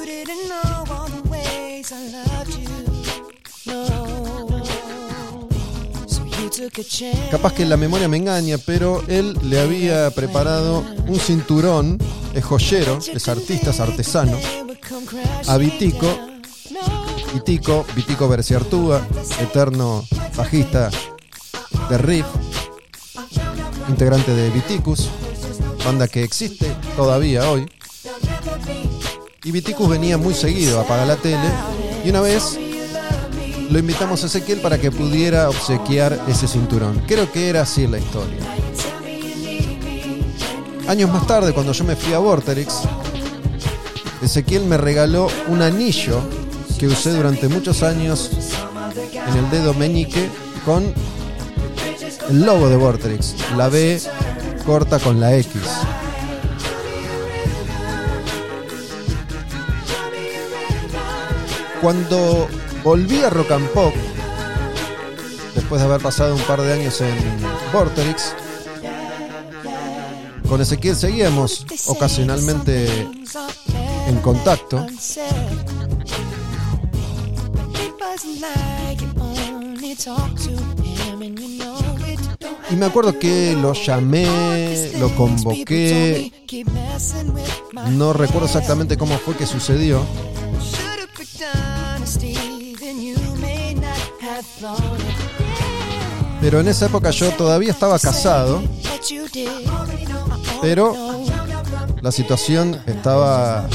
Capaz 7.31 7.53
que 7.53 7.65
la 7.65 7.77
memoria 7.77 8.09
me 8.09 8.17
engaña, 8.17 8.59
pero 8.59 9.05
él 9.07 9.37
le 9.43 9.61
había 9.61 10.11
preparado 10.11 10.85
un 11.07 11.21
cinturón, 11.21 11.99
es 12.35 12.45
joyero, 12.45 12.99
es 12.99 13.29
artista, 13.29 13.71
es 13.71 13.81
artesano, 13.81 14.37
a 15.47 15.57
Vitico. 15.57 16.19
Vitico, 17.35 17.85
Vitico 17.95 18.29
Berciartúa, 18.29 19.07
eterno 19.41 20.05
bajista 20.35 20.91
de 21.91 21.99
riff, 21.99 22.27
integrante 23.89 24.35
de 24.35 24.51
Viticus, 24.51 25.09
banda 25.85 26.09
que 26.09 26.25
existe 26.25 26.75
todavía 26.97 27.51
hoy. 27.51 27.67
Y 29.45 29.53
Viticus 29.53 29.89
venía 29.89 30.19
muy 30.19 30.35
seguido 30.35 30.79
a 30.79 30.83
apagar 30.83 31.07
la 31.07 31.17
tele 31.17 31.49
y 32.05 32.11
una 32.11 32.21
vez 32.21 32.59
lo 33.71 33.79
invitamos 33.79 34.23
a 34.23 34.27
Ezequiel 34.27 34.61
para 34.61 34.79
que 34.79 34.91
pudiera 34.91 35.49
obsequiar 35.49 36.19
ese 36.29 36.49
cinturón. 36.49 37.03
Creo 37.07 37.31
que 37.31 37.49
era 37.49 37.63
así 37.63 37.87
la 37.87 37.99
historia. 37.99 38.39
Años 40.87 41.11
más 41.11 41.27
tarde, 41.27 41.53
cuando 41.53 41.73
yo 41.73 41.85
me 41.85 41.97
fui 41.97 42.15
a 42.15 42.19
Vorterix, 42.19 42.81
Ezequiel 44.23 44.65
me 44.65 44.79
regaló 44.79 45.29
un 45.49 45.61
anillo 45.61 46.21
que 46.79 46.87
usé 46.87 47.11
durante 47.11 47.49
muchos 47.49 47.83
años 47.83 48.31
en 49.13 49.37
el 49.37 49.51
dedo 49.51 49.75
meñique 49.75 50.29
con 50.65 50.95
el 52.31 52.43
logo 52.45 52.69
de 52.69 52.77
Vorterix, 52.77 53.35
la 53.57 53.69
B 53.69 54.01
corta 54.65 54.99
con 54.99 55.21
la 55.21 55.35
X. 55.37 55.61
Cuando 61.81 62.49
volví 62.83 63.23
a 63.23 63.31
Rock 63.31 63.51
and 63.53 63.69
Pop, 63.69 63.95
después 65.55 65.81
de 65.81 65.87
haber 65.87 66.01
pasado 66.01 66.35
un 66.35 66.43
par 66.43 66.61
de 66.61 66.73
años 66.73 67.01
en 67.01 67.15
Vorterix, 67.73 68.35
con 70.49 70.61
Ezequiel 70.61 70.97
seguíamos 70.97 71.67
ocasionalmente 71.87 72.87
en 74.07 74.21
contacto. 74.23 74.87
Y 82.71 82.77
me 82.77 82.87
acuerdo 82.87 83.19
que 83.19 83.57
lo 83.61 83.73
llamé, 83.73 84.91
lo 84.99 85.15
convoqué, 85.17 86.33
no 87.91 88.13
recuerdo 88.13 88.47
exactamente 88.47 88.97
cómo 88.97 89.19
fue 89.19 89.35
que 89.35 89.47
sucedió, 89.47 90.03
pero 96.41 96.61
en 96.61 96.69
esa 96.69 96.87
época 96.87 97.11
yo 97.11 97.31
todavía 97.33 97.73
estaba 97.73 97.99
casado, 97.99 98.63
pero 100.61 100.95
la 102.01 102.13
situación 102.13 102.81
estaba 102.87 103.67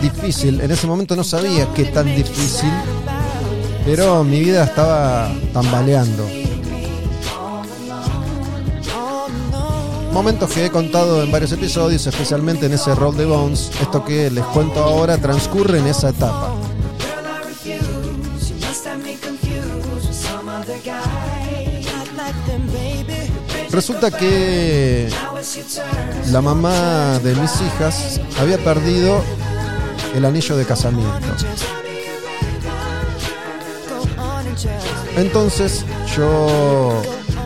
difícil. 0.00 0.60
En 0.60 0.70
ese 0.70 0.86
momento 0.86 1.16
no 1.16 1.24
sabía 1.24 1.66
qué 1.74 1.84
tan 1.84 2.06
difícil, 2.14 2.70
pero 3.84 4.24
mi 4.24 4.40
vida 4.40 4.64
estaba 4.64 5.30
tambaleando. 5.52 6.26
Momentos 10.12 10.50
que 10.50 10.66
he 10.66 10.70
contado 10.70 11.22
en 11.22 11.30
varios 11.30 11.52
episodios, 11.52 12.04
especialmente 12.06 12.66
en 12.66 12.72
ese 12.72 12.94
Roll 12.94 13.16
de 13.16 13.24
Bones. 13.24 13.70
Esto 13.80 14.04
que 14.04 14.30
les 14.30 14.44
cuento 14.46 14.82
ahora 14.82 15.16
transcurre 15.18 15.78
en 15.78 15.86
esa 15.86 16.08
etapa. 16.08 16.67
Resulta 23.78 24.10
que 24.10 25.08
la 26.32 26.42
mamá 26.42 27.20
de 27.20 27.32
mis 27.36 27.60
hijas 27.60 28.20
había 28.40 28.58
perdido 28.58 29.22
el 30.16 30.24
anillo 30.24 30.56
de 30.56 30.64
casamiento. 30.64 31.28
Entonces 35.16 35.84
yo, 36.16 37.00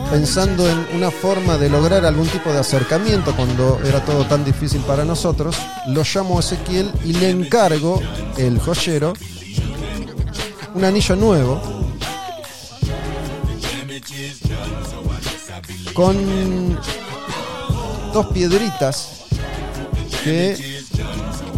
pensando 0.09 0.67
en 0.67 0.87
una 0.95 1.11
forma 1.11 1.59
de 1.59 1.69
lograr 1.69 2.03
algún 2.03 2.25
tipo 2.25 2.51
de 2.51 2.57
acercamiento 2.57 3.35
cuando 3.35 3.79
era 3.85 4.03
todo 4.03 4.25
tan 4.25 4.43
difícil 4.43 4.81
para 4.87 5.05
nosotros, 5.05 5.55
lo 5.85 6.01
llamo 6.01 6.37
a 6.37 6.39
Ezequiel 6.39 6.91
y 7.05 7.13
le 7.13 7.29
encargo, 7.29 8.01
el 8.37 8.57
joyero, 8.57 9.13
un 10.73 10.83
anillo 10.83 11.15
nuevo 11.15 11.82
con 15.93 16.79
dos 18.13 18.27
piedritas 18.27 19.23
que 20.23 20.83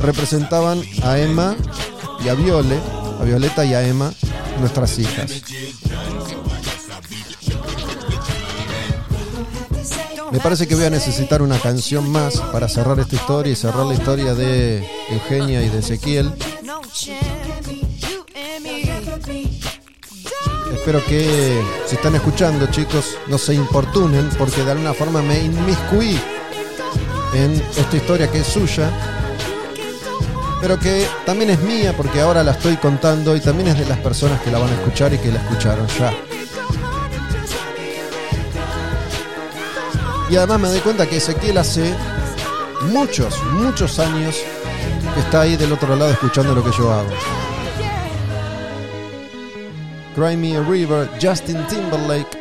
representaban 0.01 0.81
a 1.03 1.17
Emma 1.17 1.55
y 2.23 2.29
a 2.29 2.33
Viole, 2.33 2.79
a 3.19 3.23
Violeta 3.23 3.65
y 3.65 3.73
a 3.73 3.87
Emma, 3.87 4.11
nuestras 4.59 4.97
hijas. 4.99 5.41
Me 10.31 10.39
parece 10.39 10.67
que 10.67 10.75
voy 10.75 10.85
a 10.85 10.89
necesitar 10.89 11.41
una 11.41 11.59
canción 11.59 12.09
más 12.09 12.41
para 12.51 12.67
cerrar 12.67 12.99
esta 12.99 13.15
historia 13.15 13.53
y 13.53 13.55
cerrar 13.55 13.85
la 13.85 13.93
historia 13.93 14.33
de 14.33 14.85
Eugenia 15.09 15.61
y 15.63 15.69
de 15.69 15.79
Ezequiel. 15.79 16.33
Espero 20.73 21.03
que 21.05 21.61
si 21.85 21.95
están 21.95 22.15
escuchando 22.15 22.67
chicos 22.67 23.17
no 23.27 23.37
se 23.37 23.53
importunen 23.53 24.29
porque 24.37 24.63
de 24.63 24.71
alguna 24.71 24.93
forma 24.93 25.21
me 25.21 25.39
inmiscuí 25.39 26.19
en 27.33 27.53
esta 27.77 27.97
historia 27.97 28.31
que 28.31 28.39
es 28.39 28.47
suya 28.47 28.89
pero 30.61 30.79
que 30.79 31.05
también 31.25 31.51
es 31.51 31.59
mía 31.61 31.93
porque 31.95 32.21
ahora 32.21 32.43
la 32.43 32.53
estoy 32.53 32.77
contando 32.77 33.35
y 33.35 33.39
también 33.39 33.69
es 33.69 33.77
de 33.77 33.85
las 33.85 33.99
personas 33.99 34.41
que 34.41 34.49
la 34.49 34.57
van 34.57 34.69
a 34.69 34.73
escuchar 34.73 35.13
y 35.13 35.19
que 35.19 35.31
la 35.31 35.39
escucharon 35.39 35.85
ya. 35.99 36.11
Y 40.27 40.35
además 40.37 40.59
me 40.59 40.69
doy 40.69 40.79
cuenta 40.79 41.05
que 41.05 41.17
Ezequiel 41.17 41.59
hace 41.59 41.93
muchos, 42.89 43.39
muchos 43.53 43.99
años 43.99 44.37
que 45.13 45.19
está 45.19 45.41
ahí 45.41 45.55
del 45.55 45.71
otro 45.71 45.95
lado 45.95 46.11
escuchando 46.11 46.55
lo 46.55 46.63
que 46.63 46.71
yo 46.75 46.91
hago. 46.91 47.09
Cry 50.15 50.37
Me 50.37 50.55
a 50.55 50.61
River, 50.61 51.09
Justin 51.21 51.67
Timberlake. 51.67 52.37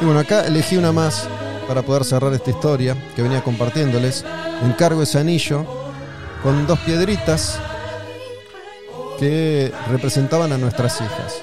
Y 0.00 0.04
bueno, 0.04 0.20
acá 0.20 0.46
elegí 0.46 0.76
una 0.76 0.92
más 0.92 1.26
para 1.66 1.82
poder 1.82 2.04
cerrar 2.04 2.32
esta 2.34 2.50
historia 2.50 2.94
que 3.16 3.22
venía 3.22 3.42
compartiéndoles. 3.42 4.24
Encargo 4.62 5.02
ese 5.02 5.18
anillo 5.18 5.64
con 6.42 6.66
dos 6.66 6.78
piedritas 6.80 7.58
que 9.18 9.72
representaban 9.90 10.52
a 10.52 10.58
nuestras 10.58 11.00
hijas. 11.00 11.42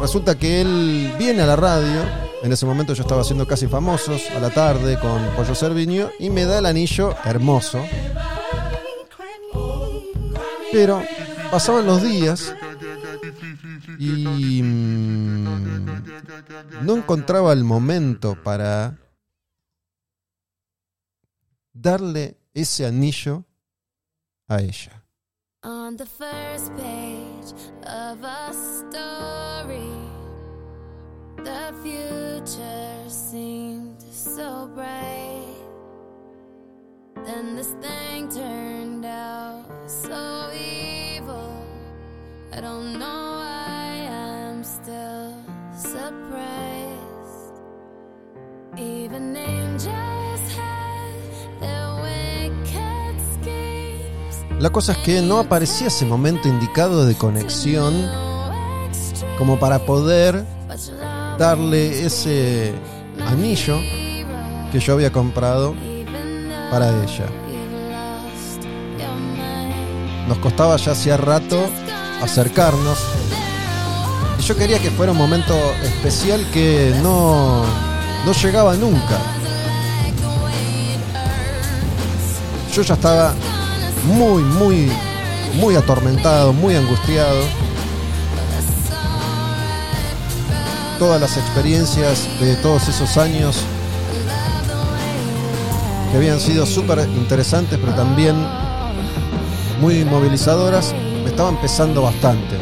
Resulta 0.00 0.38
que 0.38 0.60
él 0.60 1.12
viene 1.18 1.42
a 1.42 1.46
la 1.46 1.56
radio, 1.56 2.00
en 2.44 2.52
ese 2.52 2.64
momento 2.64 2.94
yo 2.94 3.02
estaba 3.02 3.22
haciendo 3.22 3.48
casi 3.48 3.66
famosos, 3.66 4.30
a 4.30 4.38
la 4.38 4.50
tarde 4.50 4.96
con 5.00 5.20
Pollo 5.36 5.56
Cerviño, 5.56 6.10
y 6.20 6.30
me 6.30 6.44
da 6.44 6.60
el 6.60 6.66
anillo 6.66 7.16
hermoso. 7.24 7.80
Pero 10.72 11.02
pasaban 11.50 11.86
los 11.86 12.02
días 12.02 12.54
y 13.98 14.62
mm, 14.62 16.04
no 16.82 16.96
encontraba 16.96 17.52
el 17.52 17.64
momento 17.64 18.36
para 18.42 18.98
darle 21.72 22.36
ese 22.54 22.86
anillo 22.86 23.44
a 24.46 24.60
ella. 24.60 25.04
Then 37.26 37.56
this 37.56 37.74
thing 37.80 38.28
turned 38.28 39.04
out 39.04 39.64
so 39.86 40.50
evil. 40.52 41.52
I 42.52 42.60
don't 42.60 42.98
know 42.98 43.40
why 43.40 44.08
I'm 44.10 44.64
still 44.64 45.34
surprised. 45.76 47.52
Even 48.76 49.36
angels 49.36 50.40
have 50.56 51.60
their 51.60 51.94
wicked 52.02 53.14
schemes. 53.34 54.44
La 54.60 54.70
cosa 54.70 54.92
es 54.92 54.98
que 54.98 55.20
no 55.20 55.38
aparecía 55.38 55.88
ese 55.88 56.04
momento 56.04 56.48
indicado 56.48 57.06
de 57.06 57.14
conexión 57.14 57.94
como 59.38 59.58
para 59.58 59.78
poder 59.80 60.44
darle 61.38 62.04
ese 62.04 62.74
anillo 63.24 63.76
que 64.72 64.80
yo 64.80 64.94
había 64.94 65.12
comprado 65.12 65.74
para 66.70 66.88
ella. 66.90 67.26
Nos 70.26 70.38
costaba 70.38 70.76
ya 70.76 70.92
hacía 70.92 71.16
rato 71.16 71.58
acercarnos. 72.22 72.98
Y 74.38 74.42
yo 74.42 74.56
quería 74.56 74.78
que 74.78 74.90
fuera 74.90 75.12
un 75.12 75.18
momento 75.18 75.54
especial 75.82 76.46
que 76.52 76.94
no, 77.02 77.62
no 78.24 78.32
llegaba 78.32 78.74
nunca. 78.74 79.18
Yo 82.74 82.82
ya 82.82 82.94
estaba 82.94 83.34
muy, 84.04 84.42
muy, 84.42 84.92
muy 85.54 85.74
atormentado, 85.76 86.52
muy 86.52 86.76
angustiado. 86.76 87.40
Todas 90.98 91.20
las 91.20 91.36
experiencias 91.36 92.28
de 92.40 92.56
todos 92.56 92.88
esos 92.88 93.16
años 93.16 93.64
que 96.10 96.16
habían 96.16 96.40
sido 96.40 96.64
súper 96.66 97.00
interesantes, 97.16 97.78
pero 97.78 97.94
también 97.94 98.36
muy 99.80 100.04
movilizadoras, 100.04 100.94
me 101.22 101.30
estaban 101.30 101.60
pesando 101.60 102.02
bastante. 102.02 102.56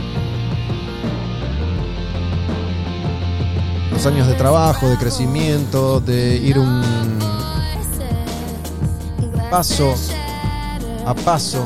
Los 3.93 4.05
años 4.07 4.27
de 4.27 4.35
trabajo, 4.35 4.89
de 4.89 4.97
crecimiento, 4.99 6.01
de 6.01 6.37
ir 6.37 6.59
un 6.59 6.83
paso 9.51 9.95
a 11.07 11.15
paso, 11.15 11.65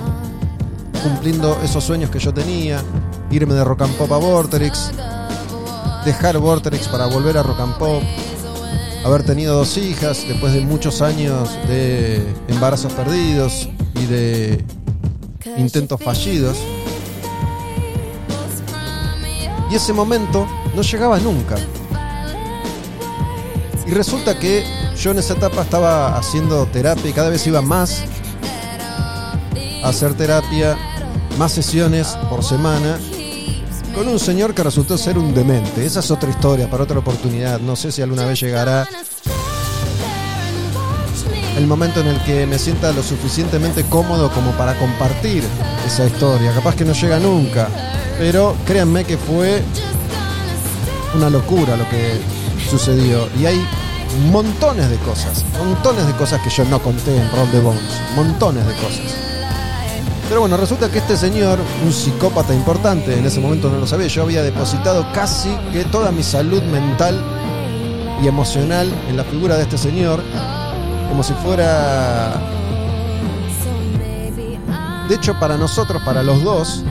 cumpliendo 1.03 1.59
esos 1.65 1.83
sueños 1.83 2.11
que 2.11 2.19
yo 2.19 2.33
tenía, 2.33 2.81
irme 3.31 3.55
de 3.55 3.65
rock 3.65 3.83
and 3.83 3.95
pop 3.95 4.13
a 4.13 4.19
Vorterix, 4.19 4.93
dejar 6.05 6.39
Vorterix 6.39 6.87
para 6.89 7.07
volver 7.07 7.39
a 7.39 7.43
rock 7.43 7.61
and 7.61 7.75
pop, 7.79 8.03
haber 9.05 9.23
tenido 9.23 9.57
dos 9.57 9.77
hijas 9.77 10.27
después 10.29 10.53
de 10.53 10.61
muchos 10.61 11.01
años 11.03 11.49
de 11.69 12.23
embarazos 12.49 12.93
perdidos 12.93 13.69
y 13.95 14.07
de 14.07 14.65
intentos 15.57 16.01
fallidos. 16.03 16.59
Y 19.71 19.75
ese 19.75 19.93
momento 19.93 20.47
no 20.75 20.83
llegaba 20.83 21.19
nunca. 21.19 21.57
Y 23.87 23.93
resulta 23.93 24.39
que 24.39 24.65
yo 24.97 25.13
en 25.13 25.19
esa 25.19 25.35
etapa 25.35 25.63
estaba 25.63 26.17
haciendo 26.17 26.67
terapia 26.67 27.11
y 27.11 27.13
cada 27.13 27.31
vez 27.31 27.47
iba 27.47 27.63
más 27.63 28.05
a 29.83 29.89
hacer 29.89 30.15
terapia, 30.15 30.77
más 31.39 31.53
sesiones 31.53 32.09
por 32.29 32.45
semana, 32.45 32.99
con 33.95 34.09
un 34.09 34.19
señor 34.19 34.55
que 34.55 34.63
resultó 34.63 34.97
ser 34.97 35.19
un 35.19 35.35
demente. 35.35 35.85
Esa 35.85 36.01
es 36.01 36.11
otra 36.11 36.31
historia 36.31 36.71
para 36.71 36.85
otra 36.85 36.99
oportunidad. 36.99 37.61
No 37.61 37.77
sé 37.77 37.93
si 37.93 38.03
alguna 38.03 38.25
vez 38.25 38.41
llegará 38.41 38.89
el 41.57 41.67
momento 41.67 42.01
en 42.01 42.09
el 42.09 42.23
que 42.25 42.47
me 42.47 42.59
sienta 42.59 42.93
lo 42.93 43.03
suficientemente 43.03 43.85
cómodo 43.85 44.31
como 44.31 44.53
para 44.53 44.79
compartir 44.79 45.43
esa 45.87 46.07
historia. 46.07 46.53
Capaz 46.55 46.77
que 46.77 46.85
no 46.85 46.93
llega 46.93 47.19
nunca, 47.19 47.69
pero 48.19 48.55
créanme 48.67 49.05
que 49.05 49.17
fue 49.17 49.63
una 51.15 51.29
locura 51.31 51.77
lo 51.77 51.89
que 51.89 52.21
sucedió. 52.69 53.29
Y 53.39 53.47
hay 53.47 53.67
montones 54.31 54.89
de 54.91 54.97
cosas, 54.99 55.45
montones 55.59 56.07
de 56.07 56.13
cosas 56.15 56.41
que 56.43 56.51
yo 56.51 56.65
no 56.65 56.81
conté 56.81 57.17
en 57.17 57.31
Roll 57.33 57.51
the 57.51 57.61
Bones, 57.61 58.01
montones 58.15 58.67
de 58.67 58.75
cosas. 58.75 59.30
Pero 60.31 60.43
bueno, 60.43 60.57
resulta 60.57 60.89
que 60.89 60.99
este 60.99 61.17
señor, 61.17 61.59
un 61.85 61.93
psicópata 61.93 62.55
importante, 62.55 63.19
en 63.19 63.27
ese 63.27 63.41
momento 63.41 63.69
no 63.69 63.79
lo 63.79 63.87
sabía, 63.89 64.07
yo 64.07 64.23
había 64.23 64.45
depositado 64.45 65.05
casi 65.13 65.49
que 65.73 65.85
toda 65.85 66.13
mi 66.13 66.23
salud 66.23 66.63
mental 66.63 67.21
y 68.23 68.29
emocional 68.29 68.89
en 69.09 69.17
la 69.17 69.25
figura 69.25 69.57
de 69.57 69.65
este 69.65 69.77
señor, 69.77 70.23
como 71.09 71.25
si 71.25 71.33
fuera... 71.35 72.41
De 75.09 75.17
hecho, 75.17 75.37
para 75.41 75.57
nosotros, 75.57 76.01
para 76.05 76.23
los 76.23 76.45
dos, 76.45 76.85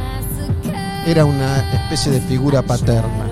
era 1.07 1.23
una 1.23 1.59
especie 1.83 2.11
de 2.11 2.19
figura 2.19 2.61
paterna. 2.61 3.29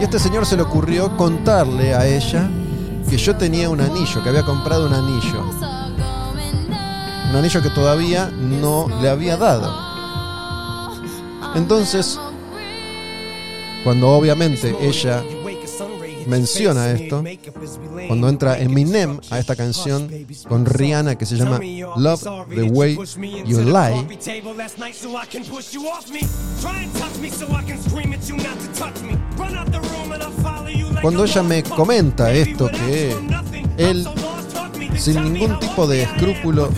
Y 0.00 0.02
este 0.02 0.18
señor 0.18 0.44
se 0.44 0.56
le 0.56 0.62
ocurrió 0.62 1.16
contarle 1.16 1.94
a 1.94 2.04
ella 2.04 2.50
que 3.08 3.16
yo 3.16 3.36
tenía 3.36 3.70
un 3.70 3.80
anillo, 3.80 4.24
que 4.24 4.28
había 4.28 4.42
comprado 4.42 4.88
un 4.88 4.92
anillo. 4.92 5.75
Un 7.30 7.36
anillo 7.36 7.62
que 7.62 7.70
todavía 7.70 8.30
no 8.30 8.88
le 9.00 9.08
había 9.08 9.36
dado. 9.36 9.86
Entonces, 11.54 12.18
cuando 13.84 14.10
obviamente 14.10 14.76
ella 14.80 15.22
menciona 16.26 16.90
esto, 16.90 17.22
cuando 18.06 18.28
entra 18.28 18.58
Eminem 18.58 19.18
a 19.30 19.38
esta 19.38 19.56
canción 19.56 20.10
con 20.48 20.66
Rihanna 20.66 21.16
que 21.16 21.24
se 21.26 21.36
llama 21.36 21.60
Love 21.96 22.22
the 22.48 22.62
Way 22.64 22.98
You 23.46 23.60
Lie, 23.60 24.18
cuando 31.00 31.24
ella 31.24 31.42
me 31.42 31.62
comenta 31.62 32.32
esto 32.32 32.68
que 32.68 33.14
él 33.78 34.08
sin 34.96 35.32
ningún 35.32 35.58
tipo 35.58 35.86
de 35.86 36.02
escrúpulo 36.02 36.70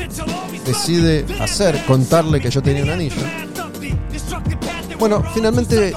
decide 0.67 1.25
hacer, 1.41 1.83
contarle 1.87 2.41
que 2.41 2.51
yo 2.51 2.63
tenía 2.63 2.83
un 2.83 2.91
anillo. 2.91 3.23
Bueno, 4.99 5.23
finalmente 5.33 5.93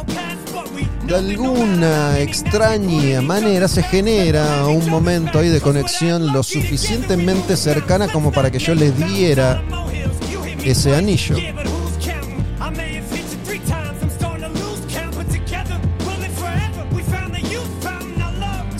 de 1.07 1.15
alguna 1.15 2.19
extraña 2.19 3.21
manera 3.21 3.67
se 3.67 3.83
genera 3.83 4.65
un 4.67 4.89
momento 4.89 5.39
ahí 5.39 5.49
de 5.49 5.59
conexión 5.59 6.31
lo 6.31 6.43
suficientemente 6.43 7.57
cercana 7.57 8.07
como 8.07 8.31
para 8.31 8.51
que 8.51 8.59
yo 8.59 8.75
le 8.75 8.91
diera 8.91 9.61
ese 10.63 10.95
anillo. 10.95 11.35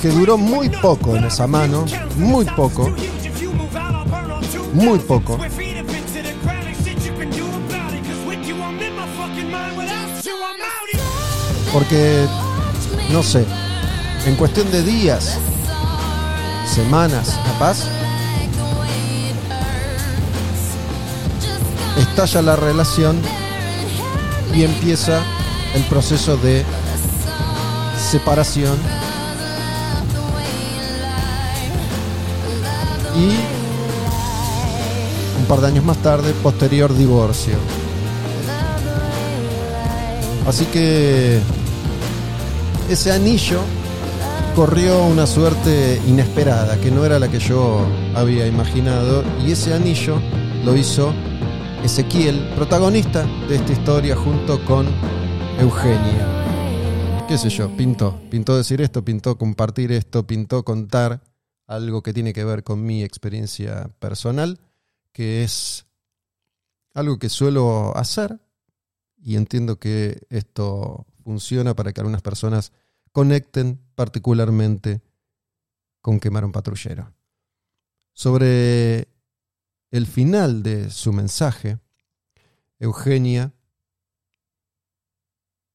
Que 0.02 0.08
duró 0.08 0.38
muy 0.38 0.70
poco 0.70 1.16
en 1.16 1.26
esa 1.26 1.46
mano, 1.48 1.86
muy 2.18 2.46
poco, 2.46 2.92
muy 4.74 5.00
poco. 5.00 5.38
Porque, 11.74 12.28
no 13.12 13.24
sé, 13.24 13.46
en 14.26 14.36
cuestión 14.36 14.70
de 14.72 14.84
días, 14.84 15.38
semanas, 16.66 17.40
capaz, 17.46 17.86
estalla 21.98 22.42
la 22.42 22.56
relación 22.58 23.22
y 24.54 24.64
empieza 24.64 25.22
el 25.74 25.84
proceso 25.84 26.36
de 26.38 26.66
separación 28.12 28.78
y 33.16 33.61
par 35.52 35.60
de 35.60 35.68
años 35.68 35.84
más 35.84 35.98
tarde, 35.98 36.32
posterior 36.42 36.96
divorcio. 36.96 37.56
Así 40.48 40.64
que 40.68 41.42
ese 42.90 43.12
anillo 43.12 43.60
corrió 44.56 45.04
una 45.04 45.28
suerte 45.28 46.02
inesperada, 46.08 46.80
que 46.80 46.90
no 46.90 47.04
era 47.04 47.20
la 47.20 47.30
que 47.30 47.40
yo 47.40 47.86
había 48.16 48.48
imaginado, 48.48 49.26
y 49.46 49.52
ese 49.52 49.74
anillo 49.74 50.22
lo 50.64 50.78
hizo 50.78 51.14
Ezequiel, 51.84 52.54
protagonista 52.56 53.26
de 53.50 53.58
esta 53.58 53.74
historia, 53.74 54.16
junto 54.16 54.64
con 54.64 54.88
Eugenia. 55.60 57.26
¿Qué 57.28 57.38
sé 57.38 57.50
yo? 57.50 57.76
Pintó. 57.76 58.22
Pintó 58.30 58.56
decir 58.56 58.80
esto, 58.80 59.04
pintó 59.04 59.38
compartir 59.38 59.92
esto, 59.92 60.26
pintó 60.26 60.64
contar 60.64 61.20
algo 61.68 62.04
que 62.04 62.14
tiene 62.14 62.32
que 62.32 62.46
ver 62.46 62.64
con 62.64 62.86
mi 62.86 63.04
experiencia 63.04 63.90
personal, 64.00 64.62
que 65.12 65.44
es 65.44 65.86
algo 66.94 67.20
que 67.20 67.30
suelo 67.30 67.96
hacer, 67.96 68.40
y 69.18 69.36
entiendo 69.36 69.80
que 69.80 70.26
esto 70.30 71.06
funciona 71.24 71.76
para 71.76 71.94
que 71.94 72.02
algunas 72.02 72.22
personas 72.22 72.72
conecten 73.12 73.80
particularmente 73.96 75.02
con 76.02 76.20
quemar 76.20 76.46
un 76.46 76.52
patrullero. 76.52 77.14
Sobre 78.14 79.08
el 79.92 80.08
final 80.08 80.64
de 80.64 80.90
su 80.90 81.14
mensaje, 81.14 81.80
Eugenia 82.80 83.54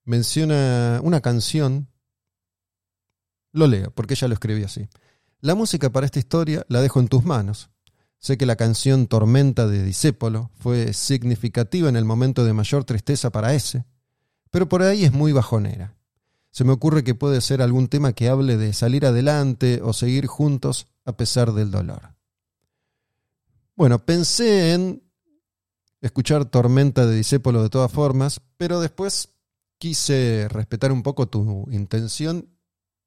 menciona 0.05 1.01
una 1.03 1.21
canción, 1.21 1.89
lo 3.53 3.67
leo 3.67 3.91
porque 3.93 4.15
ella 4.15 4.29
lo 4.29 4.35
escribió 4.35 4.67
así. 4.67 4.89
La 5.41 5.55
música 5.55 5.91
para 5.91 6.07
esta 6.07 6.19
historia 6.19 6.65
la 6.69 6.81
dejo 6.81 7.01
en 7.01 7.09
tus 7.09 7.25
manos. 7.25 7.71
Sé 8.19 8.39
que 8.39 8.47
la 8.47 8.57
canción 8.57 9.07
Tormenta 9.07 9.67
de 9.67 9.83
Disépolo 9.83 10.51
fue 10.59 10.93
significativa 10.93 11.89
en 11.89 11.97
el 11.97 12.05
momento 12.05 12.45
de 12.45 12.53
mayor 12.53 12.85
tristeza 12.85 13.31
para 13.31 13.55
ese, 13.55 13.85
pero 14.51 14.69
por 14.69 14.83
ahí 14.83 15.05
es 15.05 15.13
muy 15.13 15.33
bajonera. 15.33 15.95
se 16.51 16.65
me 16.65 16.73
ocurre 16.73 17.05
que 17.05 17.15
puede 17.15 17.43
ser 17.43 17.61
algún 17.61 17.89
tema 17.89 18.15
que 18.15 18.31
hable 18.31 18.57
de 18.57 18.73
salir 18.73 19.05
adelante 19.05 19.81
o 19.83 19.93
seguir 19.93 20.27
juntos 20.27 20.89
a 21.05 21.15
pesar 21.17 21.53
del 21.53 21.71
dolor. 21.71 22.15
Bueno, 23.77 24.07
pensé 24.07 24.73
en 24.73 25.03
escuchar 26.01 26.47
Tormenta 26.47 27.05
de 27.05 27.15
Disépolo 27.15 27.63
de 27.63 27.69
todas 27.69 27.93
formas, 27.93 28.41
pero 28.57 28.81
después 28.81 29.29
quise 29.79 30.49
respetar 30.49 30.93
un 30.93 31.03
poco 31.03 31.29
tu 31.29 31.67
intención 31.71 32.49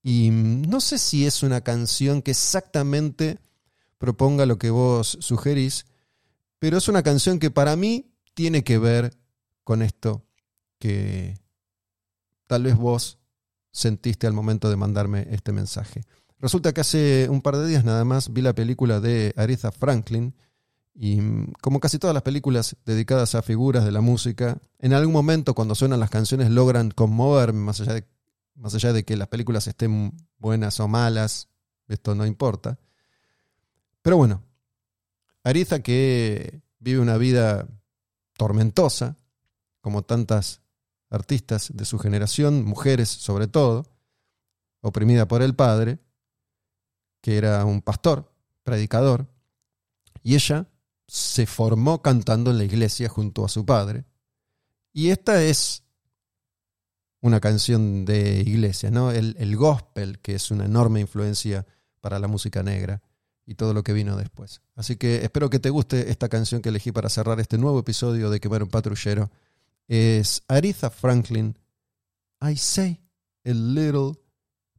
y 0.03 0.29
no 0.31 0.79
sé 0.79 0.97
si 0.97 1.25
es 1.25 1.43
una 1.43 1.61
canción 1.61 2.21
que 2.21 2.31
exactamente 2.31 3.39
proponga 3.99 4.47
lo 4.47 4.57
que 4.57 4.71
vos 4.71 5.17
sugerís, 5.21 5.85
pero 6.57 6.77
es 6.77 6.87
una 6.87 7.03
canción 7.03 7.37
que 7.37 7.51
para 7.51 7.75
mí 7.75 8.11
tiene 8.33 8.63
que 8.63 8.79
ver 8.79 9.15
con 9.63 9.83
esto 9.83 10.25
que 10.79 11.37
tal 12.47 12.63
vez 12.63 12.75
vos 12.75 13.19
sentiste 13.71 14.25
al 14.25 14.33
momento 14.33 14.69
de 14.69 14.77
mandarme 14.77 15.27
este 15.29 15.51
mensaje. 15.51 16.01
Resulta 16.39 16.73
que 16.73 16.81
hace 16.81 17.27
un 17.29 17.41
par 17.41 17.57
de 17.57 17.67
días 17.67 17.83
nada 17.83 18.05
más 18.05 18.33
vi 18.33 18.41
la 18.41 18.53
película 18.55 18.99
de 18.99 19.33
Aretha 19.35 19.71
Franklin 19.71 20.33
y 20.95 21.21
mm, 21.21 21.53
como 21.61 21.79
casi 21.79 21.99
todas 21.99 22.13
las 22.13 22.23
películas 22.23 22.77
dedicadas 22.85 23.35
a 23.35 23.41
figuras 23.41 23.85
de 23.85 23.91
la 23.91 24.01
música, 24.01 24.57
en 24.79 24.93
algún 24.93 25.13
momento 25.13 25.53
cuando 25.53 25.75
suenan 25.75 25.99
las 25.99 26.09
canciones 26.09 26.49
logran 26.49 26.91
conmoverme 26.91 27.59
más 27.59 27.81
allá 27.81 27.93
de, 27.93 28.07
más 28.55 28.73
allá 28.73 28.93
de 28.93 29.03
que 29.03 29.17
las 29.17 29.27
películas 29.27 29.67
estén 29.67 30.13
buenas 30.37 30.79
o 30.79 30.87
malas, 30.87 31.49
esto 31.89 32.15
no 32.15 32.25
importa. 32.25 32.79
Pero 34.09 34.17
bueno, 34.17 34.43
Aretha 35.43 35.83
que 35.83 36.63
vive 36.79 36.99
una 36.99 37.17
vida 37.17 37.67
tormentosa, 38.37 39.19
como 39.81 40.01
tantas 40.01 40.61
artistas 41.11 41.69
de 41.75 41.85
su 41.85 41.99
generación, 41.99 42.65
mujeres 42.65 43.07
sobre 43.07 43.47
todo, 43.47 43.85
oprimida 44.81 45.27
por 45.27 45.43
el 45.43 45.53
padre, 45.53 45.99
que 47.21 47.37
era 47.37 47.63
un 47.65 47.83
pastor, 47.83 48.33
predicador, 48.63 49.27
y 50.23 50.33
ella 50.33 50.65
se 51.07 51.45
formó 51.45 52.01
cantando 52.01 52.49
en 52.49 52.57
la 52.57 52.63
iglesia 52.63 53.09
junto 53.09 53.45
a 53.45 53.47
su 53.47 53.63
padre. 53.63 54.05
Y 54.91 55.09
esta 55.11 55.43
es 55.43 55.83
una 57.21 57.39
canción 57.39 58.05
de 58.05 58.39
iglesia, 58.39 58.89
¿no? 58.89 59.11
El, 59.11 59.55
gospel, 59.55 60.17
que 60.17 60.33
es 60.33 60.49
una 60.49 60.65
enorme 60.65 60.99
influencia 60.99 61.67
para 62.01 62.17
la 62.17 62.27
música 62.27 62.63
negra 62.63 63.03
y 63.49 63.55
todo 63.55 63.73
lo 63.73 63.81
que 63.81 63.93
vino 63.93 64.15
después. 64.15 64.61
Así 64.75 64.95
que 64.95 65.23
espero 65.23 65.49
que 65.49 65.57
te 65.57 65.71
guste 65.71 66.11
esta 66.11 66.29
canción 66.29 66.61
que 66.61 66.69
elegí 66.69 66.91
para 66.91 67.09
cerrar 67.09 67.39
este 67.39 67.57
nuevo 67.57 67.79
episodio 67.79 68.29
de 68.29 68.39
Quemar 68.39 68.61
un 68.61 68.69
Patrullero 68.69 69.31
es 69.87 70.43
Aretha 70.47 70.91
Franklin, 70.91 71.57
I 72.39 72.55
say 72.55 73.01
a 73.43 73.49
little 73.49 74.19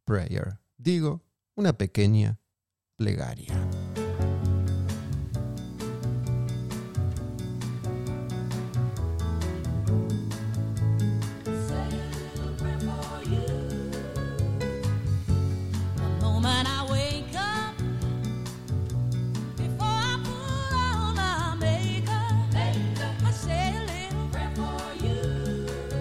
prayer. 0.04 0.60
Digo, 0.78 1.20
una 1.56 1.72
pequeña 1.72 2.38
plegaria. 2.94 3.69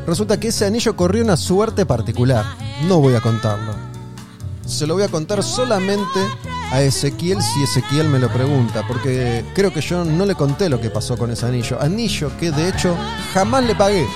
Resulta 0.10 0.40
que 0.40 0.48
ese 0.48 0.66
anillo 0.66 0.96
corrió 0.96 1.24
una 1.24 1.38
suerte 1.38 1.86
particular. 1.86 2.44
No 2.88 3.00
voy 3.00 3.14
a 3.14 3.22
contarlo. 3.22 3.76
Se 4.66 4.88
lo 4.88 4.96
voy 4.96 5.04
a 5.04 5.08
contar 5.08 5.44
solamente 5.44 6.20
a 6.72 6.82
Ezequiel 6.82 7.40
si 7.44 7.62
Ezequiel 7.62 8.10
me 8.10 8.18
lo 8.18 8.28
pregunta, 8.28 8.84
porque 8.88 9.46
creo 9.54 9.72
que 9.72 9.82
yo 9.82 10.04
no 10.04 10.26
le 10.26 10.34
conté 10.34 10.68
lo 10.68 10.82
que 10.82 10.90
pasó 10.90 11.16
con 11.16 11.30
ese 11.30 11.46
anillo. 11.46 11.80
Anillo 11.80 12.32
que 12.40 12.50
de 12.50 12.70
hecho 12.70 12.98
jamás 13.36 13.64
le 13.66 13.76
pagué. 13.76 14.08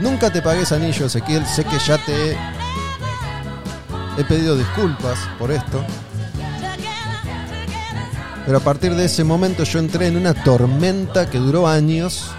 Nunca 0.00 0.32
te 0.32 0.42
pagué 0.42 0.62
ese 0.62 0.74
anillo, 0.74 1.06
Ezequiel. 1.06 1.46
Sé 1.46 1.64
que 1.64 1.78
ya 1.78 1.98
te 1.98 2.36
he 4.18 4.24
pedido 4.24 4.56
disculpas 4.56 5.20
por 5.38 5.52
esto. 5.52 5.84
Pero 8.44 8.58
a 8.58 8.60
partir 8.60 8.96
de 8.96 9.04
ese 9.04 9.22
momento 9.22 9.62
yo 9.62 9.78
entré 9.78 10.08
en 10.08 10.16
una 10.16 10.34
tormenta 10.34 11.30
que 11.30 11.38
duró 11.38 11.68
años 11.68 12.32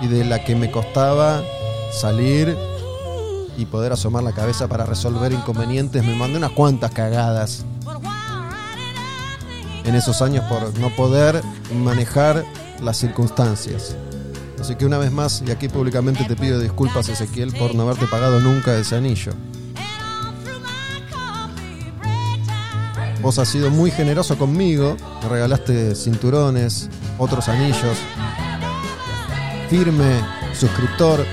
y 0.00 0.06
de 0.06 0.24
la 0.24 0.44
que 0.44 0.54
me 0.54 0.70
costaba 0.70 1.42
salir 1.92 2.56
y 3.56 3.66
poder 3.66 3.92
asomar 3.92 4.22
la 4.22 4.32
cabeza 4.32 4.68
para 4.68 4.86
resolver 4.86 5.32
inconvenientes. 5.32 6.04
Me 6.04 6.14
mandé 6.14 6.38
unas 6.38 6.52
cuantas 6.52 6.92
cagadas 6.92 7.64
en 9.84 9.94
esos 9.94 10.22
años 10.22 10.44
por 10.44 10.78
no 10.78 10.90
poder 10.94 11.42
manejar 11.74 12.44
las 12.82 12.96
circunstancias. 12.98 13.96
Así 14.60 14.74
que 14.74 14.86
una 14.86 14.98
vez 14.98 15.12
más, 15.12 15.42
y 15.46 15.50
aquí 15.50 15.68
públicamente 15.68 16.24
te 16.24 16.36
pido 16.36 16.58
disculpas 16.60 17.08
Ezequiel 17.08 17.52
por 17.52 17.74
no 17.74 17.82
haberte 17.82 18.06
pagado 18.06 18.40
nunca 18.40 18.76
ese 18.76 18.96
anillo. 18.96 19.32
Vos 23.22 23.38
has 23.38 23.48
sido 23.48 23.70
muy 23.70 23.90
generoso 23.90 24.38
conmigo, 24.38 24.96
me 25.22 25.28
regalaste 25.28 25.94
cinturones, 25.94 26.88
otros 27.18 27.48
anillos, 27.48 27.98
firme 29.68 30.20
suscriptor, 30.54 31.24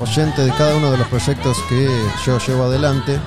oyente 0.00 0.42
de 0.42 0.50
cada 0.52 0.76
uno 0.76 0.90
de 0.90 0.98
los 0.98 1.06
proyectos 1.08 1.56
que 1.68 1.88
yo 2.24 2.38
llevo 2.38 2.64
adelante. 2.64 3.18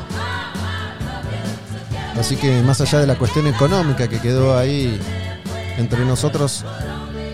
Así 2.20 2.36
que 2.36 2.62
más 2.62 2.82
allá 2.82 3.00
de 3.00 3.08
la 3.08 3.16
cuestión 3.16 3.48
económica 3.48 4.08
que 4.10 4.20
quedó 4.20 4.58
ahí 4.58 5.00
entre 5.78 6.04
nosotros, 6.04 6.66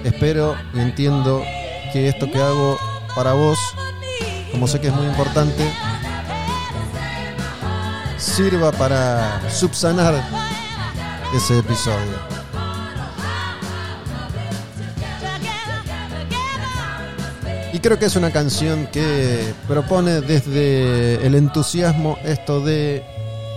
espero 0.03 0.55
y 0.73 0.79
entiendo 0.79 1.43
que 1.91 2.07
esto 2.07 2.31
que 2.31 2.39
hago 2.39 2.77
para 3.15 3.33
vos, 3.33 3.57
como 4.51 4.67
sé 4.67 4.79
que 4.79 4.87
es 4.87 4.93
muy 4.93 5.07
importante, 5.07 5.71
sirva 8.17 8.71
para 8.71 9.41
subsanar 9.49 10.13
ese 11.33 11.59
episodio. 11.59 12.34
Y 17.75 17.79
creo 17.79 17.99
que 17.99 18.05
es 18.05 18.15
una 18.15 18.31
canción 18.31 18.87
que 18.87 19.53
propone 19.67 20.21
desde 20.21 21.15
el 21.27 21.35
entusiasmo 21.35 22.17
esto 22.23 22.61
de, 22.61 23.03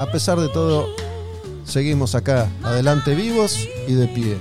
a 0.00 0.10
pesar 0.10 0.40
de 0.40 0.48
todo, 0.48 0.88
seguimos 1.64 2.16
acá, 2.16 2.50
adelante 2.64 3.14
vivos 3.14 3.56
y 3.86 3.94
de 3.94 4.08
pie. 4.08 4.36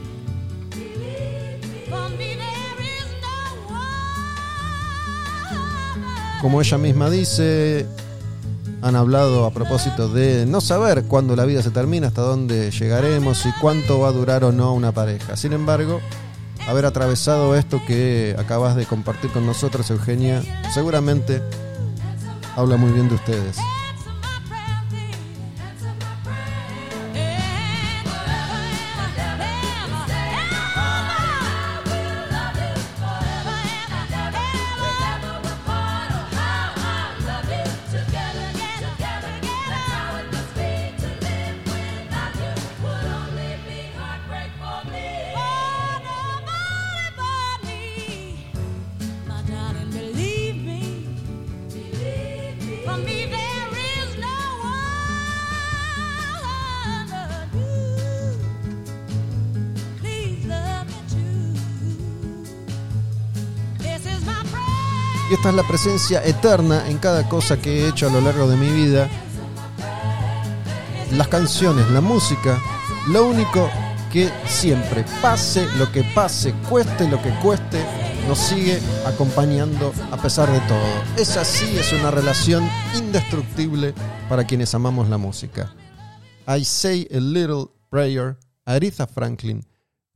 Como 6.42 6.60
ella 6.60 6.80
misma 6.80 7.12
dice, 7.12 7.86
han 8.82 8.96
hablado 8.96 9.46
a 9.46 9.52
propósito 9.52 10.10
de 10.10 10.48
no 10.48 10.60
saber 10.60 11.04
cuándo 11.04 11.36
la 11.36 11.46
vida 11.46 11.62
se 11.62 11.70
termina, 11.70 12.08
hasta 12.08 12.24
dónde 12.24 12.72
llegaremos 12.72 13.46
y 13.46 13.52
cuánto 13.62 14.00
va 14.00 14.08
a 14.08 14.12
durar 14.12 14.44
o 14.44 14.52
no 14.52 14.74
una 14.74 14.92
pareja. 14.92 15.38
Sin 15.38 15.54
embargo, 15.54 16.02
haber 16.68 16.86
atravesado 16.86 17.56
esto 17.56 17.82
que 17.88 18.36
acabas 18.38 18.76
de 18.76 18.86
compartir 18.86 19.32
con 19.32 19.46
nosotros, 19.46 19.90
Eugenia, 19.90 20.44
seguramente 20.74 21.42
habla 22.56 22.78
muy 22.78 22.92
bien 22.92 23.08
de 23.10 23.16
ustedes. 23.16 23.58
Y 65.30 65.34
esta 65.34 65.50
es 65.50 65.56
la 65.56 65.64
presencia 65.64 66.24
eterna 66.24 66.88
en 66.90 67.00
cada 67.00 67.28
cosa 67.28 67.58
que 67.58 67.82
he 67.82 67.90
hecho 67.90 68.08
a 68.08 68.12
lo 68.12 68.22
largo 68.22 68.48
de 68.48 68.56
mi 68.56 68.70
vida. 68.70 69.10
Las 71.12 71.28
canciones, 71.28 71.90
la 71.92 72.00
música, 72.00 72.58
lo 73.10 73.28
único 73.28 73.70
que 74.12 74.32
siempre, 74.48 75.04
pase 75.22 75.66
lo 75.78 75.92
que 75.92 76.04
pase, 76.16 76.54
cueste 76.70 77.10
lo 77.10 77.22
que 77.22 77.30
cueste, 77.42 77.84
nos 78.26 78.38
sigue 78.38 78.80
acompañando 79.06 79.94
a 80.12 80.18
pesar 80.18 80.50
de 80.50 80.60
todo. 80.62 81.04
Esa 81.18 81.44
sí 81.44 81.78
es 81.78 81.92
una 81.92 82.10
relación 82.10 82.70
indestructible 82.96 83.94
para 84.30 84.46
quienes 84.46 84.74
amamos 84.76 85.10
la 85.10 85.18
música. 85.18 85.74
I 86.48 86.64
Say 86.64 87.08
a 87.12 87.20
Little 87.20 87.66
Prayer, 87.90 88.38
Aretha 88.66 89.08
Franklin, 89.08 89.66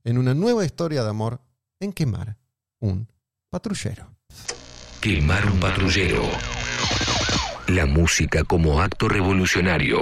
en 0.06 0.18
una 0.18 0.34
nueva 0.34 0.64
historia 0.64 1.04
de 1.04 1.10
amor 1.10 1.42
en 1.82 1.92
quemar 1.92 2.38
un 2.80 3.10
patrullero. 3.50 4.08
Quemar 5.02 5.44
un 5.48 5.60
patrullero. 5.60 6.22
La 7.66 7.88
música 7.88 8.44
como 8.44 8.82
acto 8.84 9.10
revolucionario. 9.10 10.00